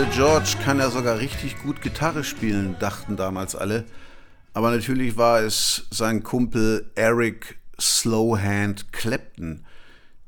Schüchterne 0.00 0.14
George 0.14 0.56
kann 0.64 0.78
ja 0.78 0.90
sogar 0.90 1.18
richtig 1.18 1.62
gut 1.62 1.82
Gitarre 1.82 2.24
spielen, 2.24 2.76
dachten 2.78 3.16
damals 3.16 3.54
alle. 3.54 3.84
Aber 4.54 4.70
natürlich 4.70 5.16
war 5.16 5.40
es 5.40 5.86
sein 5.90 6.22
Kumpel 6.22 6.90
Eric 6.94 7.58
Slowhand 7.78 8.92
Clapton, 8.92 9.64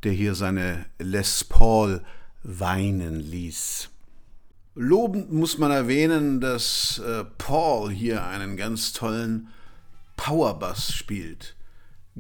der 0.03 0.13
hier 0.13 0.35
seine 0.35 0.85
Les 0.99 1.45
Paul 1.45 2.03
weinen 2.43 3.19
ließ. 3.21 3.89
Lobend 4.75 5.33
muss 5.33 5.57
man 5.59 5.71
erwähnen, 5.71 6.41
dass 6.41 6.99
äh, 6.99 7.25
Paul 7.39 7.91
hier 7.91 8.27
einen 8.27 8.57
ganz 8.57 8.93
tollen 8.93 9.49
Powerbass 10.17 10.93
spielt. 10.93 11.57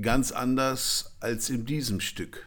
Ganz 0.00 0.32
anders 0.32 1.16
als 1.20 1.50
in 1.50 1.66
diesem 1.66 2.00
Stück. 2.00 2.46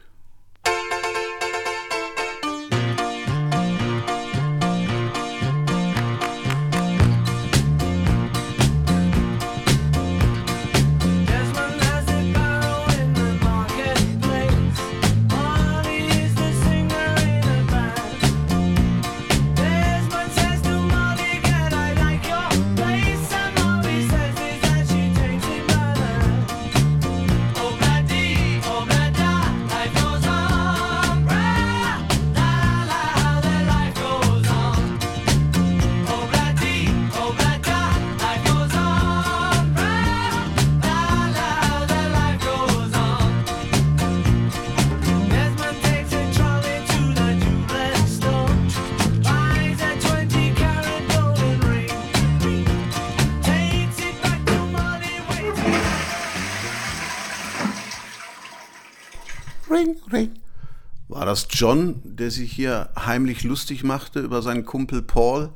John, 61.55 62.01
der 62.03 62.31
sich 62.31 62.51
hier 62.51 62.89
heimlich 62.97 63.43
lustig 63.43 63.85
machte 63.85 64.19
über 64.19 64.41
seinen 64.41 64.65
Kumpel 64.65 65.01
Paul? 65.01 65.51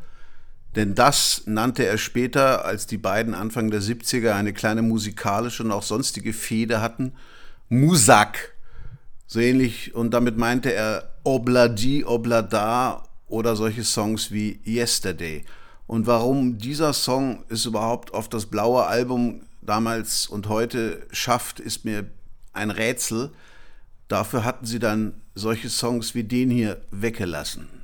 Denn 0.78 0.96
das 0.96 1.44
nannte 1.46 1.86
er 1.86 1.98
später, 1.98 2.64
als 2.64 2.88
die 2.88 2.98
beiden 2.98 3.34
Anfang 3.34 3.70
der 3.70 3.82
70er 3.82 4.32
eine 4.32 4.54
kleine 4.54 4.82
musikalische 4.82 5.62
und 5.62 5.74
auch 5.74 5.84
sonstige 5.84 6.32
Fehde 6.32 6.80
hatten, 6.80 7.12
Musak. 7.68 8.54
So 9.28 9.42
ähnlich, 9.42 9.94
und 9.94 10.12
damit 10.12 10.38
meinte 10.38 10.72
er 10.72 11.12
Obladi, 11.26 12.06
Oblada 12.06 13.04
oder 13.28 13.58
solche 13.58 13.84
Songs 13.84 14.32
wie 14.32 14.62
Yesterday. 14.66 15.44
Und 15.86 16.08
warum 16.08 16.60
dieser 16.60 16.94
Song 16.94 17.44
es 17.50 17.66
überhaupt 17.66 18.14
auf 18.14 18.30
das 18.30 18.46
blaue 18.46 18.86
Album 18.86 19.42
damals 19.62 20.28
und 20.28 20.48
heute 20.48 21.06
schafft, 21.12 21.60
ist 21.60 21.84
mir 21.84 22.10
ein 22.54 22.72
Rätsel. 22.72 23.32
Dafür 24.10 24.44
hatten 24.44 24.66
sie 24.66 24.80
dann 24.80 25.14
solche 25.36 25.70
Songs 25.70 26.16
wie 26.16 26.26
den 26.26 26.50
hier 26.50 26.82
weggelassen. 26.92 27.79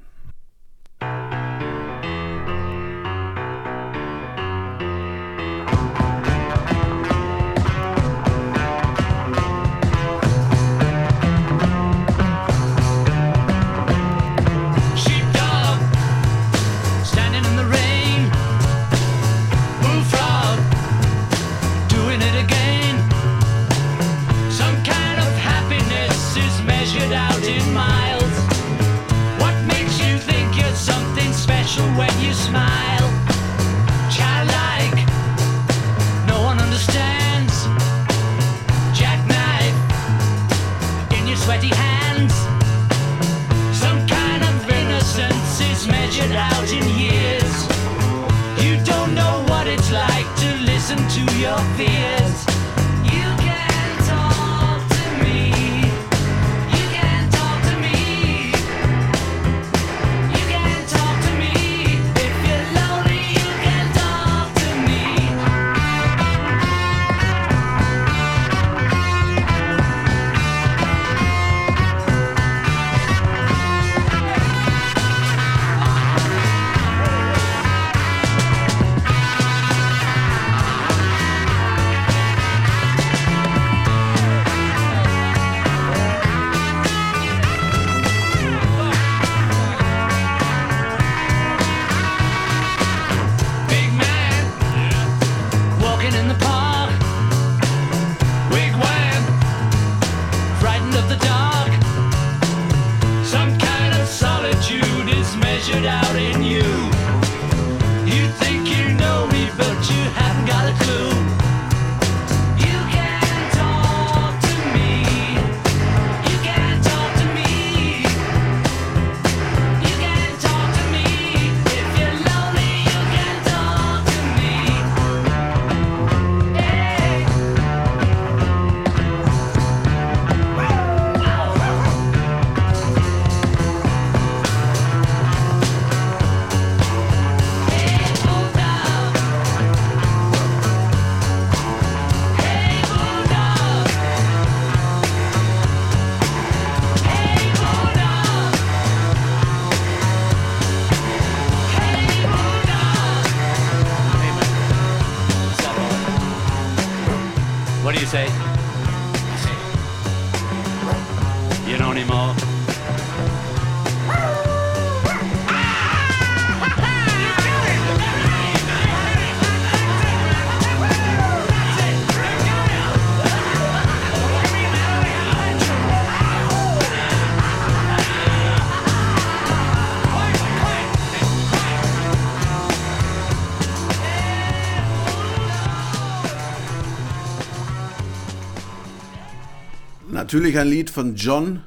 Natürlich 190.35 190.59
ein 190.59 190.67
Lied 190.67 190.89
von 190.89 191.15
John. 191.15 191.63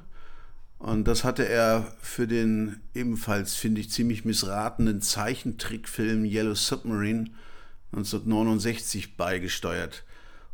Und 0.78 1.08
das 1.08 1.24
hatte 1.24 1.48
er 1.48 1.90
für 2.02 2.26
den 2.26 2.80
ebenfalls, 2.92 3.54
finde 3.54 3.80
ich, 3.80 3.90
ziemlich 3.90 4.26
missratenen 4.26 5.00
Zeichentrickfilm 5.00 6.26
Yellow 6.26 6.54
Submarine 6.54 7.30
1969 7.92 9.16
beigesteuert. 9.16 10.04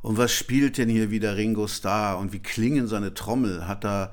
Und 0.00 0.16
was 0.16 0.32
spielt 0.32 0.78
denn 0.78 0.88
hier 0.88 1.10
wieder 1.10 1.36
Ringo 1.36 1.66
Starr 1.66 2.18
und 2.18 2.32
wie 2.32 2.38
klingen 2.38 2.86
seine 2.86 3.14
Trommel? 3.14 3.66
Hat 3.66 3.82
da 3.82 4.12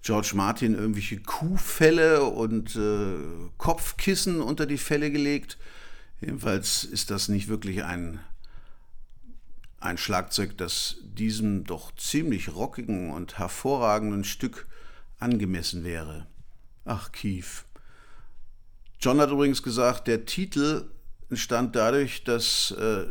George 0.00 0.30
Martin 0.32 0.74
irgendwelche 0.74 1.20
Kuhfelle 1.20 2.24
und 2.24 2.76
äh, 2.76 3.18
Kopfkissen 3.58 4.40
unter 4.40 4.64
die 4.64 4.78
Felle 4.78 5.10
gelegt? 5.10 5.58
Jedenfalls 6.22 6.82
ist 6.82 7.10
das 7.10 7.28
nicht 7.28 7.48
wirklich 7.48 7.84
ein, 7.84 8.20
ein 9.84 9.98
Schlagzeug, 9.98 10.56
das 10.56 10.96
diesem 11.02 11.64
doch 11.64 11.94
ziemlich 11.94 12.54
rockigen 12.54 13.10
und 13.10 13.38
hervorragenden 13.38 14.24
Stück 14.24 14.66
angemessen 15.18 15.84
wäre. 15.84 16.26
Ach, 16.84 17.12
Keith. 17.12 17.64
John 18.98 19.20
hat 19.20 19.30
übrigens 19.30 19.62
gesagt, 19.62 20.06
der 20.08 20.24
Titel 20.24 20.90
entstand 21.28 21.76
dadurch, 21.76 22.24
dass 22.24 22.70
äh, 22.72 23.06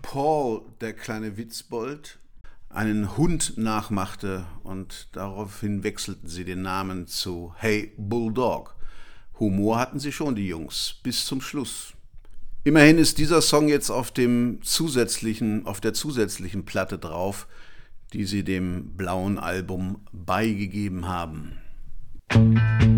Paul, 0.00 0.62
der 0.80 0.94
kleine 0.94 1.36
Witzbold, 1.36 2.18
einen 2.70 3.16
Hund 3.16 3.58
nachmachte 3.58 4.46
und 4.62 5.08
daraufhin 5.12 5.82
wechselten 5.82 6.28
sie 6.28 6.44
den 6.44 6.62
Namen 6.62 7.06
zu 7.06 7.54
Hey 7.56 7.92
Bulldog. 7.96 8.76
Humor 9.38 9.78
hatten 9.78 10.00
sie 10.00 10.12
schon, 10.12 10.34
die 10.34 10.48
Jungs, 10.48 10.96
bis 11.02 11.24
zum 11.24 11.40
Schluss. 11.40 11.92
Immerhin 12.64 12.98
ist 12.98 13.18
dieser 13.18 13.40
Song 13.40 13.68
jetzt 13.68 13.90
auf 13.90 14.10
dem 14.10 14.60
zusätzlichen, 14.62 15.66
auf 15.66 15.80
der 15.80 15.94
zusätzlichen 15.94 16.64
Platte 16.64 16.98
drauf, 16.98 17.46
die 18.12 18.24
sie 18.24 18.42
dem 18.42 18.96
blauen 18.96 19.38
Album 19.38 20.00
beigegeben 20.12 21.08
haben. 21.08 21.58
Jojo 22.30 22.97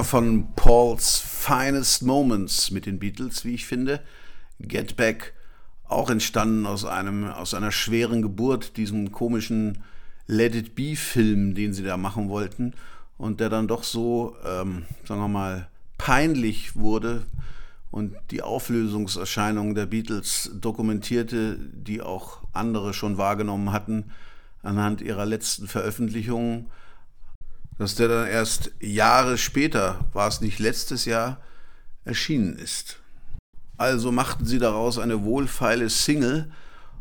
Einer 0.00 0.06
von 0.06 0.54
Pauls 0.56 1.18
finest 1.18 2.04
Moments 2.04 2.70
mit 2.70 2.86
den 2.86 2.98
Beatles, 2.98 3.44
wie 3.44 3.52
ich 3.52 3.66
finde. 3.66 4.00
Get 4.58 4.96
Back, 4.96 5.34
auch 5.86 6.08
entstanden 6.08 6.64
aus, 6.64 6.86
einem, 6.86 7.26
aus 7.26 7.52
einer 7.52 7.70
schweren 7.70 8.22
Geburt, 8.22 8.78
diesem 8.78 9.12
komischen 9.12 9.84
Let 10.26 10.54
It 10.54 10.74
Be-Film, 10.74 11.54
den 11.54 11.74
sie 11.74 11.82
da 11.82 11.98
machen 11.98 12.30
wollten 12.30 12.72
und 13.18 13.40
der 13.40 13.50
dann 13.50 13.68
doch 13.68 13.82
so, 13.82 14.36
ähm, 14.42 14.86
sagen 15.04 15.20
wir 15.20 15.28
mal, 15.28 15.68
peinlich 15.98 16.76
wurde 16.76 17.26
und 17.90 18.16
die 18.30 18.40
Auflösungserscheinungen 18.40 19.74
der 19.74 19.84
Beatles 19.84 20.50
dokumentierte, 20.54 21.58
die 21.74 22.00
auch 22.00 22.38
andere 22.54 22.94
schon 22.94 23.18
wahrgenommen 23.18 23.70
hatten 23.70 24.12
anhand 24.62 25.02
ihrer 25.02 25.26
letzten 25.26 25.68
Veröffentlichungen 25.68 26.70
dass 27.80 27.94
der 27.94 28.08
dann 28.08 28.28
erst 28.28 28.72
Jahre 28.78 29.38
später, 29.38 30.04
war 30.12 30.28
es 30.28 30.42
nicht 30.42 30.58
letztes 30.58 31.06
Jahr, 31.06 31.40
erschienen 32.04 32.58
ist. 32.58 32.98
Also 33.78 34.12
machten 34.12 34.44
sie 34.44 34.58
daraus 34.58 34.98
eine 34.98 35.24
wohlfeile 35.24 35.88
Single 35.88 36.52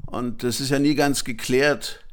und 0.06 0.46
es 0.46 0.62
ist 0.62 0.70
ja 0.70 0.80
nie 0.80 0.96
ganz 0.96 1.26
geklärt, 1.26 2.06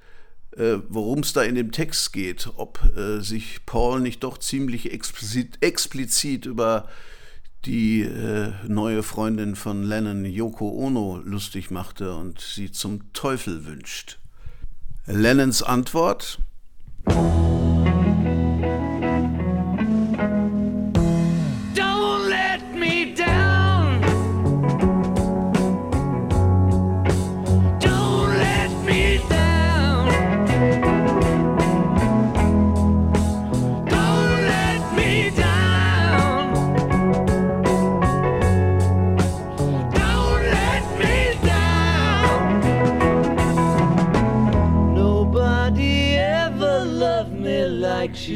äh, 0.56 0.78
worum 0.88 1.20
es 1.20 1.32
da 1.32 1.44
in 1.44 1.54
dem 1.54 1.70
Text 1.70 2.12
geht, 2.12 2.50
ob 2.56 2.82
äh, 2.96 3.20
sich 3.20 3.64
Paul 3.66 4.00
nicht 4.00 4.24
doch 4.24 4.36
ziemlich 4.36 4.92
explizit, 4.92 5.58
explizit 5.60 6.44
über 6.44 6.88
die 7.66 8.00
äh, 8.00 8.50
neue 8.66 9.04
Freundin 9.04 9.54
von 9.54 9.84
Lennon, 9.84 10.24
Yoko 10.24 10.70
Ono, 10.70 11.20
lustig 11.24 11.70
machte 11.70 12.16
und 12.16 12.40
sie 12.40 12.72
zum 12.72 13.12
Teufel 13.12 13.64
wünscht. 13.64 14.18
Lennons 15.06 15.62
Antwort. 15.62 16.40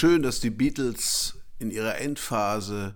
schön, 0.00 0.22
dass 0.22 0.40
die 0.40 0.48
Beatles 0.48 1.36
in 1.58 1.70
ihrer 1.70 1.98
Endphase 1.98 2.94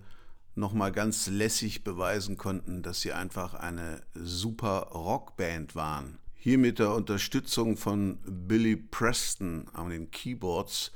noch 0.55 0.73
mal 0.73 0.91
ganz 0.91 1.27
lässig 1.27 1.83
beweisen 1.83 2.35
konnten, 2.35 2.81
dass 2.81 3.01
sie 3.01 3.13
einfach 3.13 3.53
eine 3.53 4.01
super 4.15 4.87
Rockband 4.91 5.75
waren. 5.75 6.17
Hier 6.33 6.57
mit 6.57 6.79
der 6.79 6.95
Unterstützung 6.95 7.77
von 7.77 8.17
Billy 8.25 8.75
Preston 8.75 9.67
an 9.73 9.91
den 9.91 10.09
Keyboards, 10.09 10.93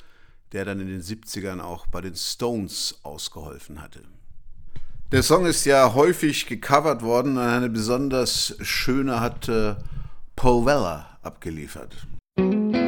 der 0.52 0.66
dann 0.66 0.80
in 0.80 0.88
den 0.88 1.04
70ern 1.04 1.60
auch 1.62 1.86
bei 1.86 2.02
den 2.02 2.16
Stones 2.16 3.02
ausgeholfen 3.04 3.80
hatte. 3.80 4.02
Der 5.12 5.22
Song 5.22 5.46
ist 5.46 5.66
ja 5.66 5.94
häufig 5.94 6.48
gecovert 6.48 7.04
worden 7.04 7.34
und 7.34 7.44
eine 7.44 7.70
besonders 7.70 8.56
schöne 8.62 9.20
hat 9.20 9.48
äh, 9.48 9.76
Paul 10.36 10.66
Weller 10.66 11.20
abgeliefert. 11.22 12.08
Musik 12.40 12.79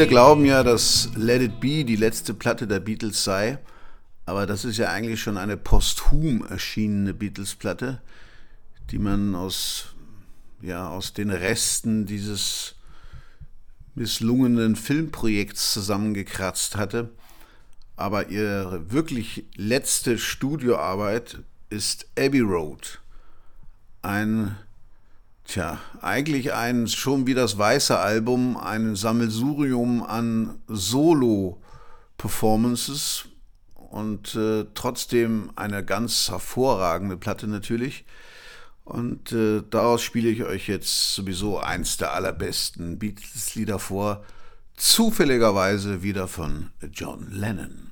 Viele 0.00 0.08
glauben 0.08 0.46
ja, 0.46 0.62
dass 0.62 1.10
Let 1.14 1.42
It 1.42 1.60
Be 1.60 1.84
die 1.84 1.96
letzte 1.96 2.32
Platte 2.32 2.66
der 2.66 2.80
Beatles 2.80 3.22
sei, 3.22 3.58
aber 4.24 4.46
das 4.46 4.64
ist 4.64 4.78
ja 4.78 4.88
eigentlich 4.88 5.20
schon 5.20 5.36
eine 5.36 5.58
posthum 5.58 6.42
erschienene 6.46 7.12
Beatles-Platte, 7.12 8.00
die 8.90 8.98
man 8.98 9.34
aus, 9.34 9.88
ja, 10.62 10.88
aus 10.88 11.12
den 11.12 11.28
Resten 11.28 12.06
dieses 12.06 12.76
misslungenen 13.94 14.74
Filmprojekts 14.74 15.74
zusammengekratzt 15.74 16.76
hatte. 16.76 17.10
Aber 17.96 18.30
ihre 18.30 18.90
wirklich 18.90 19.44
letzte 19.54 20.16
Studioarbeit 20.16 21.40
ist 21.68 22.06
Abbey 22.18 22.40
Road. 22.40 23.02
Ein 24.00 24.56
Tja, 25.50 25.78
eigentlich 26.00 26.52
ein 26.52 26.86
schon 26.86 27.26
wie 27.26 27.34
das 27.34 27.58
weiße 27.58 27.98
Album, 27.98 28.56
ein 28.56 28.94
Sammelsurium 28.94 30.04
an 30.04 30.60
Solo-Performances 30.68 33.24
und 33.74 34.36
äh, 34.36 34.66
trotzdem 34.74 35.50
eine 35.56 35.84
ganz 35.84 36.30
hervorragende 36.30 37.16
Platte 37.16 37.48
natürlich. 37.48 38.04
Und 38.84 39.32
äh, 39.32 39.64
daraus 39.68 40.02
spiele 40.02 40.28
ich 40.28 40.44
euch 40.44 40.68
jetzt 40.68 41.14
sowieso 41.14 41.58
eins 41.58 41.96
der 41.96 42.14
allerbesten 42.14 43.00
Beatles-Lieder 43.00 43.80
vor, 43.80 44.24
zufälligerweise 44.76 46.04
wieder 46.04 46.28
von 46.28 46.70
John 46.92 47.26
Lennon. 47.28 47.90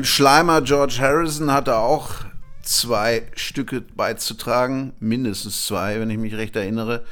Und 0.00 0.06
Schleimer 0.06 0.62
George 0.62 0.96
Harrison 0.98 1.52
hatte 1.52 1.76
auch 1.76 2.08
zwei 2.62 3.26
Stücke 3.34 3.82
beizutragen, 3.82 4.94
mindestens 4.98 5.66
zwei, 5.66 6.00
wenn 6.00 6.08
ich 6.08 6.16
mich 6.16 6.36
recht 6.36 6.56
erinnere. 6.56 7.04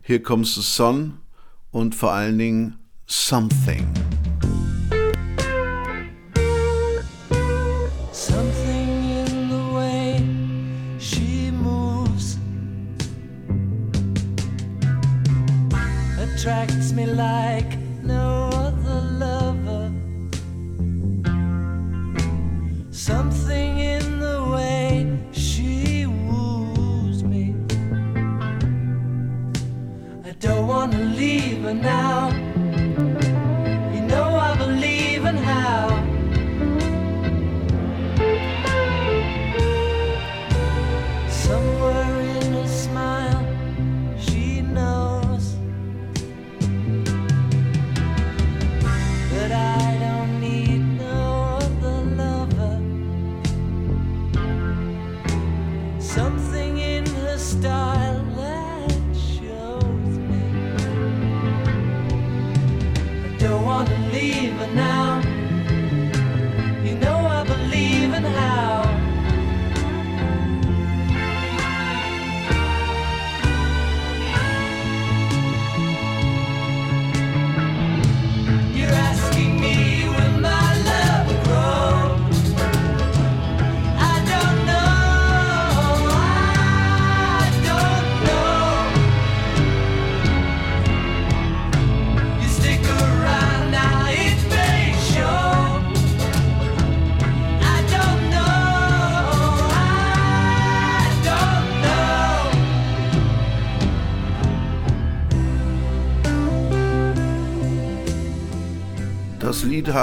Here 0.00 0.20
Comes 0.20 0.54
the 0.54 0.62
Sun 0.62 1.18
und 1.70 1.94
vor 1.94 2.12
allen 2.12 2.38
Dingen 2.38 2.78
Something. 3.06 3.86
Something 3.92 4.99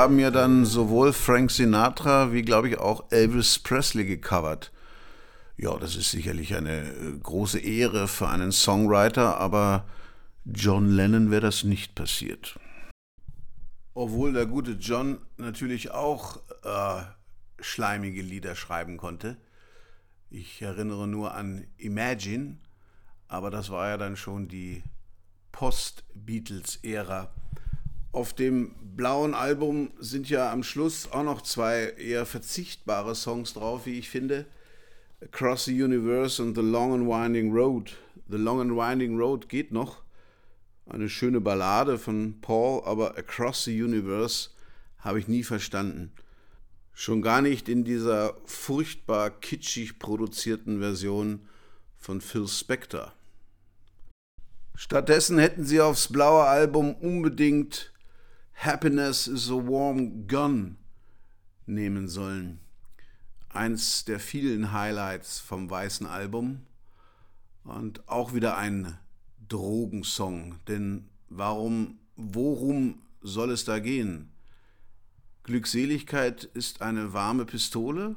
haben 0.08 0.20
ja 0.20 0.32
dann 0.32 0.64
sowohl 0.64 1.12
Frank 1.12 1.52
Sinatra 1.52 2.32
wie, 2.32 2.42
glaube 2.42 2.70
ich, 2.70 2.78
auch 2.78 3.12
Elvis 3.12 3.60
Presley 3.60 4.06
gecovert. 4.06 4.72
Ja, 5.58 5.78
das 5.78 5.98
ist 5.98 6.12
sicherlich 6.12 6.56
eine 6.56 6.84
äh, 6.84 7.18
große 7.22 7.60
Ehre 7.60 8.08
für 8.08 8.30
einen 8.30 8.54
Songwriter, 8.54 9.38
aber 9.38 9.86
John 10.46 10.88
Lennon 10.88 11.30
wäre 11.30 11.42
das 11.42 11.66
nicht 11.66 11.94
passiert. 11.94 12.58
Obwohl 13.94 14.32
der 14.32 14.46
gute 14.46 14.78
John 14.80 15.18
natürlich 15.36 15.92
auch 15.92 16.38
äh, 16.64 17.04
schleimige 17.60 18.22
Lieder 18.22 18.56
schreiben 18.56 18.96
konnte. 18.96 19.36
Ich 20.30 20.62
erinnere 20.62 21.06
nur 21.06 21.34
an 21.34 21.68
Imagine, 21.76 22.60
aber 23.28 23.52
das 23.52 23.72
war 23.72 23.90
ja 23.90 23.98
dann 23.98 24.16
schon 24.16 24.48
die 24.48 24.84
Post-Beatles-Ära. 25.52 27.30
Auf 28.14 28.34
dem 28.34 28.74
blauen 28.98 29.36
Album 29.36 29.92
sind 30.00 30.28
ja 30.30 30.52
am 30.52 30.64
Schluss 30.64 31.10
auch 31.12 31.24
noch 31.24 31.42
zwei 31.42 31.94
eher 31.98 32.26
verzichtbare 32.26 33.16
Songs 33.16 33.54
drauf, 33.54 33.86
wie 33.86 34.00
ich 34.00 34.10
finde. 34.10 34.46
Across 35.22 35.66
the 35.66 35.84
Universe 35.84 36.42
und 36.42 36.56
The 36.56 36.62
Long 36.62 36.94
and 36.94 37.08
Winding 37.08 37.54
Road. 37.54 37.96
The 38.28 38.38
Long 38.38 38.60
and 38.60 38.72
Winding 38.72 39.18
Road 39.18 39.48
geht 39.48 39.72
noch. 39.72 40.02
Eine 40.88 41.10
schöne 41.10 41.40
Ballade 41.40 41.98
von 41.98 42.42
Paul, 42.42 42.84
aber 42.86 43.18
Across 43.18 43.66
the 43.66 43.82
Universe 43.82 44.50
habe 45.00 45.20
ich 45.20 45.28
nie 45.28 45.44
verstanden. 45.44 46.12
Schon 46.94 47.22
gar 47.22 47.42
nicht 47.42 47.70
in 47.70 47.84
dieser 47.84 48.36
furchtbar 48.46 49.30
kitschig 49.30 50.00
produzierten 50.00 50.80
Version 50.80 51.48
von 51.98 52.20
Phil 52.20 52.48
Spector. 52.48 53.14
Stattdessen 54.76 55.38
hätten 55.38 55.66
sie 55.66 55.82
aufs 55.82 56.12
blaue 56.12 56.44
Album 56.44 56.96
unbedingt 56.96 57.92
Happiness 58.60 59.28
is 59.28 59.52
a 59.52 59.56
Warm 59.56 60.26
Gun 60.28 60.78
nehmen 61.68 62.08
sollen. 62.08 62.60
Eins 63.50 64.04
der 64.04 64.20
vielen 64.20 64.72
Highlights 64.72 65.40
vom 65.40 65.70
weißen 65.70 66.08
Album 66.08 66.64
und 67.64 68.10
auch 68.10 68.34
wieder 68.34 68.58
ein 68.58 68.98
Drogensong. 69.48 70.56
Denn 70.68 71.08
warum, 71.30 72.00
worum 72.16 73.04
soll 73.22 73.52
es 73.52 73.64
da 73.64 73.78
gehen? 73.78 74.32
Glückseligkeit 75.44 76.44
ist 76.44 76.82
eine 76.82 77.14
warme 77.14 77.46
Pistole 77.46 78.16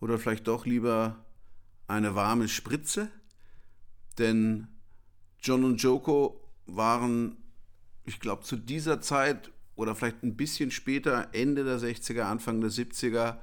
oder 0.00 0.18
vielleicht 0.18 0.48
doch 0.48 0.64
lieber 0.64 1.22
eine 1.86 2.14
warme 2.14 2.48
Spritze? 2.48 3.10
Denn 4.16 4.68
John 5.38 5.64
und 5.64 5.82
Joko 5.82 6.40
waren, 6.64 7.36
ich 8.04 8.20
glaube, 8.20 8.42
zu 8.42 8.56
dieser 8.56 9.00
Zeit 9.00 9.50
oder 9.76 9.94
vielleicht 9.94 10.22
ein 10.22 10.36
bisschen 10.36 10.70
später, 10.70 11.28
Ende 11.32 11.64
der 11.64 11.78
60er, 11.78 12.22
Anfang 12.22 12.60
der 12.60 12.70
70er, 12.70 13.38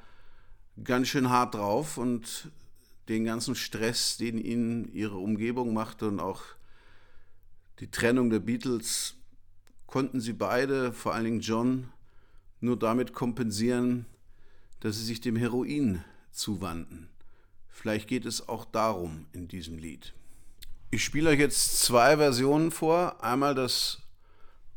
ganz 0.83 1.07
schön 1.07 1.29
hart 1.29 1.55
drauf 1.55 1.97
und 1.97 2.51
den 3.09 3.25
ganzen 3.25 3.55
Stress, 3.55 4.17
den 4.17 4.37
ihnen 4.37 4.91
ihre 4.93 5.17
Umgebung 5.17 5.73
machte 5.73 6.07
und 6.07 6.19
auch 6.19 6.43
die 7.79 7.91
Trennung 7.91 8.29
der 8.29 8.39
Beatles, 8.39 9.15
konnten 9.87 10.21
sie 10.21 10.33
beide, 10.33 10.93
vor 10.93 11.13
allen 11.13 11.25
Dingen 11.25 11.39
John, 11.41 11.89
nur 12.61 12.77
damit 12.77 13.13
kompensieren, 13.13 14.05
dass 14.79 14.97
sie 14.97 15.03
sich 15.03 15.19
dem 15.19 15.35
Heroin 15.35 16.03
zuwandten. 16.31 17.09
Vielleicht 17.69 18.07
geht 18.07 18.25
es 18.25 18.47
auch 18.47 18.65
darum 18.65 19.25
in 19.33 19.47
diesem 19.47 19.77
Lied. 19.77 20.13
Ich 20.91 21.03
spiele 21.03 21.29
euch 21.29 21.39
jetzt 21.39 21.79
zwei 21.79 22.17
Versionen 22.17 22.71
vor. 22.71 23.23
Einmal 23.23 23.55
das 23.55 24.01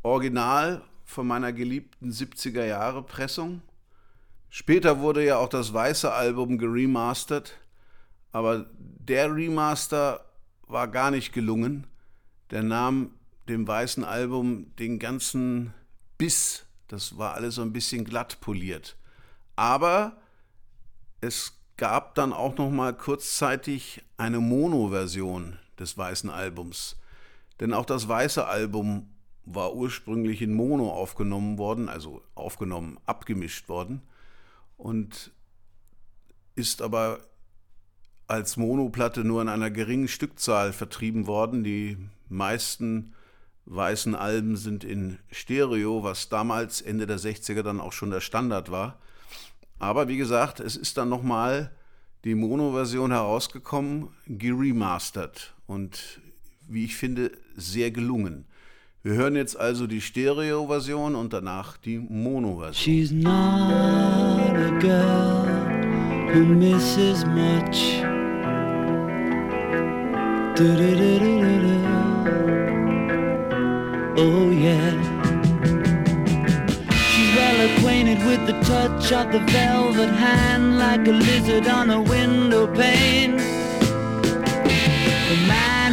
Original 0.05 0.83
von 1.03 1.25
meiner 1.25 1.51
geliebten 1.51 2.11
70er 2.11 2.63
Jahre 2.63 3.01
Pressung. 3.01 3.63
Später 4.49 4.99
wurde 4.99 5.25
ja 5.25 5.37
auch 5.37 5.49
das 5.49 5.73
weiße 5.73 6.13
Album 6.13 6.59
geremastert, 6.59 7.57
aber 8.31 8.67
der 8.77 9.33
Remaster 9.33 10.23
war 10.67 10.87
gar 10.89 11.09
nicht 11.09 11.33
gelungen. 11.33 11.87
Der 12.51 12.61
nahm 12.61 13.15
dem 13.49 13.67
weißen 13.67 14.03
Album 14.03 14.75
den 14.75 14.99
ganzen 14.99 15.73
Biss, 16.19 16.67
das 16.87 17.17
war 17.17 17.33
alles 17.33 17.55
so 17.55 17.63
ein 17.63 17.73
bisschen 17.73 18.05
glatt 18.05 18.39
poliert. 18.41 18.97
Aber 19.55 20.17
es 21.19 21.53
gab 21.77 22.13
dann 22.13 22.31
auch 22.31 22.55
noch 22.57 22.69
mal 22.69 22.95
kurzzeitig 22.95 24.03
eine 24.17 24.39
Mono-Version 24.39 25.57
des 25.79 25.97
weißen 25.97 26.29
Albums. 26.29 26.95
Denn 27.59 27.73
auch 27.73 27.85
das 27.85 28.07
weiße 28.07 28.45
Album 28.45 29.09
war 29.45 29.75
ursprünglich 29.75 30.41
in 30.41 30.53
Mono 30.53 30.91
aufgenommen 30.91 31.57
worden, 31.57 31.89
also 31.89 32.21
aufgenommen, 32.33 32.97
abgemischt 33.05 33.69
worden 33.69 34.01
und 34.77 35.31
ist 36.55 36.81
aber 36.81 37.19
als 38.27 38.57
Monoplatte 38.57 39.23
nur 39.23 39.41
in 39.41 39.49
einer 39.49 39.69
geringen 39.69 40.07
Stückzahl 40.07 40.73
vertrieben 40.73 41.27
worden. 41.27 41.63
Die 41.63 41.97
meisten 42.27 43.13
weißen 43.65 44.15
Alben 44.15 44.57
sind 44.57 44.83
in 44.83 45.19
Stereo, 45.31 46.03
was 46.03 46.29
damals 46.29 46.81
Ende 46.81 47.05
der 47.05 47.19
60er 47.19 47.61
dann 47.61 47.79
auch 47.79 47.93
schon 47.93 48.11
der 48.11 48.21
Standard 48.21 48.71
war. 48.71 48.99
Aber 49.77 50.07
wie 50.07 50.17
gesagt, 50.17 50.59
es 50.59 50.75
ist 50.75 50.97
dann 50.97 51.09
nochmal 51.09 51.71
die 52.23 52.35
Mono-Version 52.35 53.11
herausgekommen, 53.11 54.09
geremastert 54.25 55.53
und 55.67 56.19
wie 56.67 56.85
ich 56.85 56.95
finde, 56.95 57.31
sehr 57.55 57.91
gelungen. 57.91 58.45
Wir 59.05 59.13
hören 59.13 59.35
jetzt 59.35 59.59
also 59.59 59.85
die 59.85 60.01
Stereo-Version 60.01 61.13
und 61.13 61.31
danach 61.31 61.77
die 61.77 61.99
Mono-Version. 61.99 62.73
She's 62.73 63.11
not 63.11 63.29
a 63.31 64.71
girl 64.79 65.45
who 66.33 66.43
misses 66.43 67.23
much. 67.23 68.01
Do-do-do-do-do-do. 70.55 71.85
Oh 74.17 74.49
yeah. 74.49 74.89
She's 77.11 77.35
well 77.35 77.59
acquainted 77.77 78.25
with 78.25 78.43
the 78.47 78.59
touch 78.65 79.11
of 79.11 79.31
the 79.31 79.41
velvet 79.51 80.09
hand 80.15 80.79
like 80.79 81.07
a 81.07 81.11
lizard 81.11 81.67
on 81.67 81.91
a 81.91 82.01
window 82.01 82.65
pane. 82.65 83.37
The 85.29 85.37
man 85.47 85.74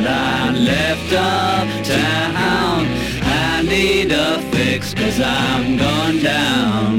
That 0.00 0.10
I 0.10 0.50
left 0.50 1.12
uptown. 1.12 2.82
I 3.22 3.62
need 3.62 4.10
a 4.10 4.42
fix 4.50 4.92
cause 4.92 5.20
I'm 5.20 5.76
going 5.76 6.18
down. 6.18 6.94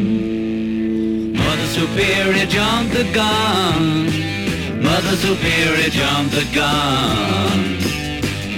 Mother 1.35 1.67
Superior 1.67 2.45
jumped 2.45 2.93
the 2.93 3.03
gun. 3.11 4.07
Mother 4.81 5.15
Superior 5.17 5.89
jumped 5.89 6.35
the 6.39 6.47
gun. 6.55 7.59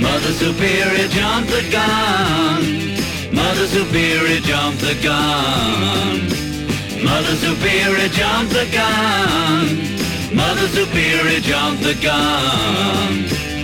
Mother 0.05 0.33
Superior 0.33 1.07
jumped 1.07 1.49
the 1.49 1.65
gun. 1.71 2.61
Mother 3.33 3.65
Superior 3.65 4.39
jumped 4.41 4.81
the 4.81 4.95
gun. 5.01 6.29
Mother 7.03 7.35
Superior 7.41 8.09
jumped 8.09 8.53
the 8.53 8.67
gun. 8.71 9.65
Mother 10.35 10.67
Superior 10.67 11.39
jumped 11.39 11.81
the 11.81 11.95
gun. 12.03 13.56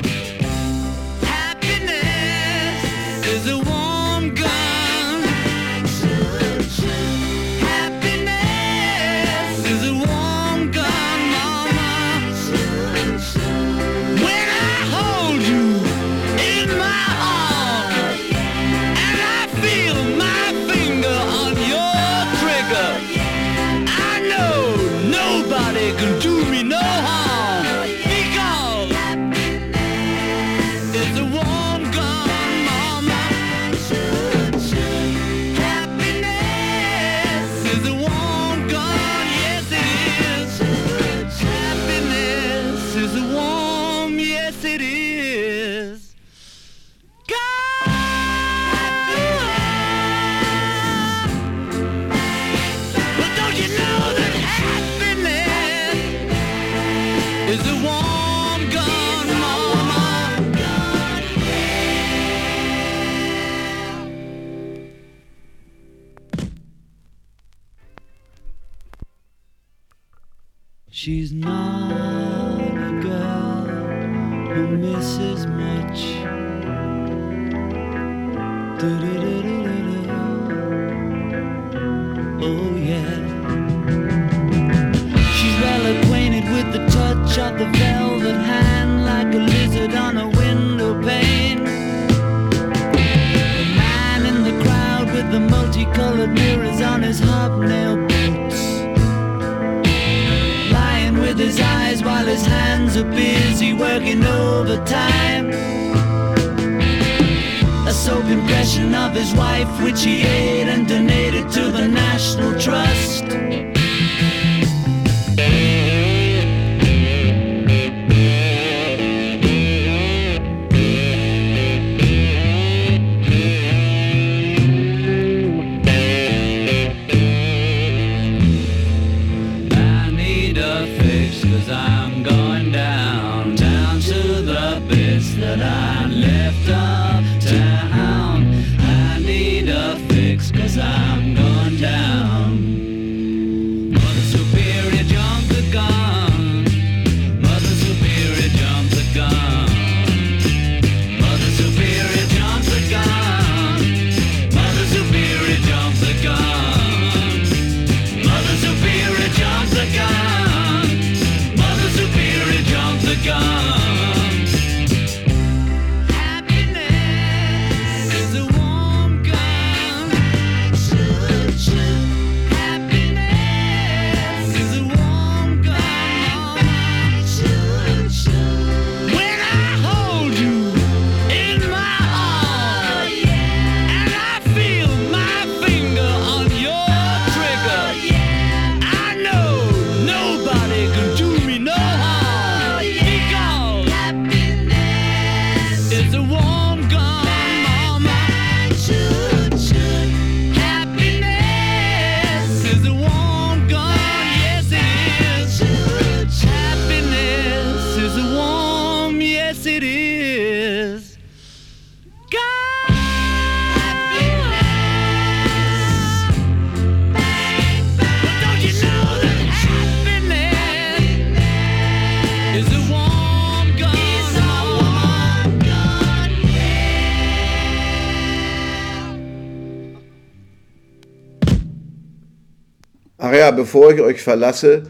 Ja, 233.44 233.52
bevor 233.52 233.92
ich 233.92 234.00
euch 234.00 234.22
verlasse, 234.22 234.84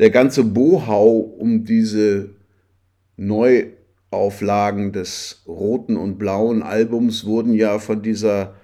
der 0.00 0.10
ganze 0.10 0.42
Bohau 0.42 1.16
um 1.16 1.64
diese 1.64 2.30
Neuauflagen 3.16 4.90
des 4.90 5.44
roten 5.46 5.96
und 5.96 6.18
blauen 6.18 6.64
Albums 6.64 7.24
wurden 7.24 7.54
ja 7.54 7.78
von 7.78 8.02
dieser 8.02 8.56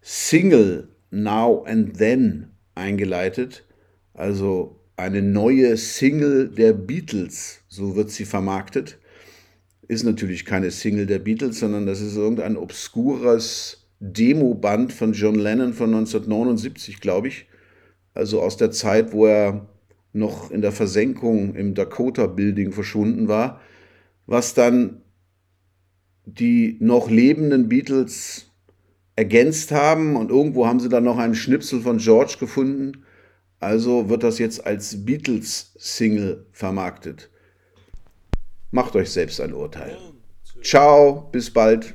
Single 0.00 0.88
Now 1.10 1.64
and 1.66 1.98
Then 1.98 2.52
eingeleitet. 2.74 3.66
Also 4.14 4.80
eine 4.96 5.20
neue 5.20 5.76
Single 5.76 6.48
der 6.48 6.72
Beatles, 6.72 7.60
so 7.68 7.94
wird 7.94 8.10
sie 8.10 8.24
vermarktet. 8.24 8.96
Ist 9.86 10.04
natürlich 10.04 10.46
keine 10.46 10.70
Single 10.70 11.04
der 11.04 11.18
Beatles, 11.18 11.58
sondern 11.58 11.84
das 11.84 12.00
ist 12.00 12.16
irgendein 12.16 12.56
obskures 12.56 13.86
Demoband 14.00 14.94
von 14.94 15.12
John 15.12 15.34
Lennon 15.34 15.74
von 15.74 15.92
1979, 15.92 17.00
glaube 17.00 17.28
ich. 17.28 17.48
Also 18.18 18.42
aus 18.42 18.56
der 18.56 18.72
Zeit, 18.72 19.12
wo 19.12 19.26
er 19.26 19.68
noch 20.12 20.50
in 20.50 20.60
der 20.60 20.72
Versenkung 20.72 21.54
im 21.54 21.74
Dakota 21.74 22.26
Building 22.26 22.72
verschwunden 22.72 23.28
war, 23.28 23.60
was 24.26 24.54
dann 24.54 25.02
die 26.24 26.76
noch 26.80 27.08
lebenden 27.08 27.68
Beatles 27.68 28.50
ergänzt 29.14 29.70
haben 29.70 30.16
und 30.16 30.32
irgendwo 30.32 30.66
haben 30.66 30.80
sie 30.80 30.88
dann 30.88 31.04
noch 31.04 31.16
einen 31.16 31.36
Schnipsel 31.36 31.80
von 31.80 31.98
George 31.98 32.38
gefunden. 32.40 33.04
Also 33.60 34.08
wird 34.08 34.24
das 34.24 34.40
jetzt 34.40 34.66
als 34.66 35.04
Beatles-Single 35.04 36.44
vermarktet. 36.50 37.30
Macht 38.72 38.96
euch 38.96 39.10
selbst 39.10 39.40
ein 39.40 39.52
Urteil. 39.52 39.96
Ciao, 40.60 41.28
bis 41.30 41.52
bald. 41.52 41.94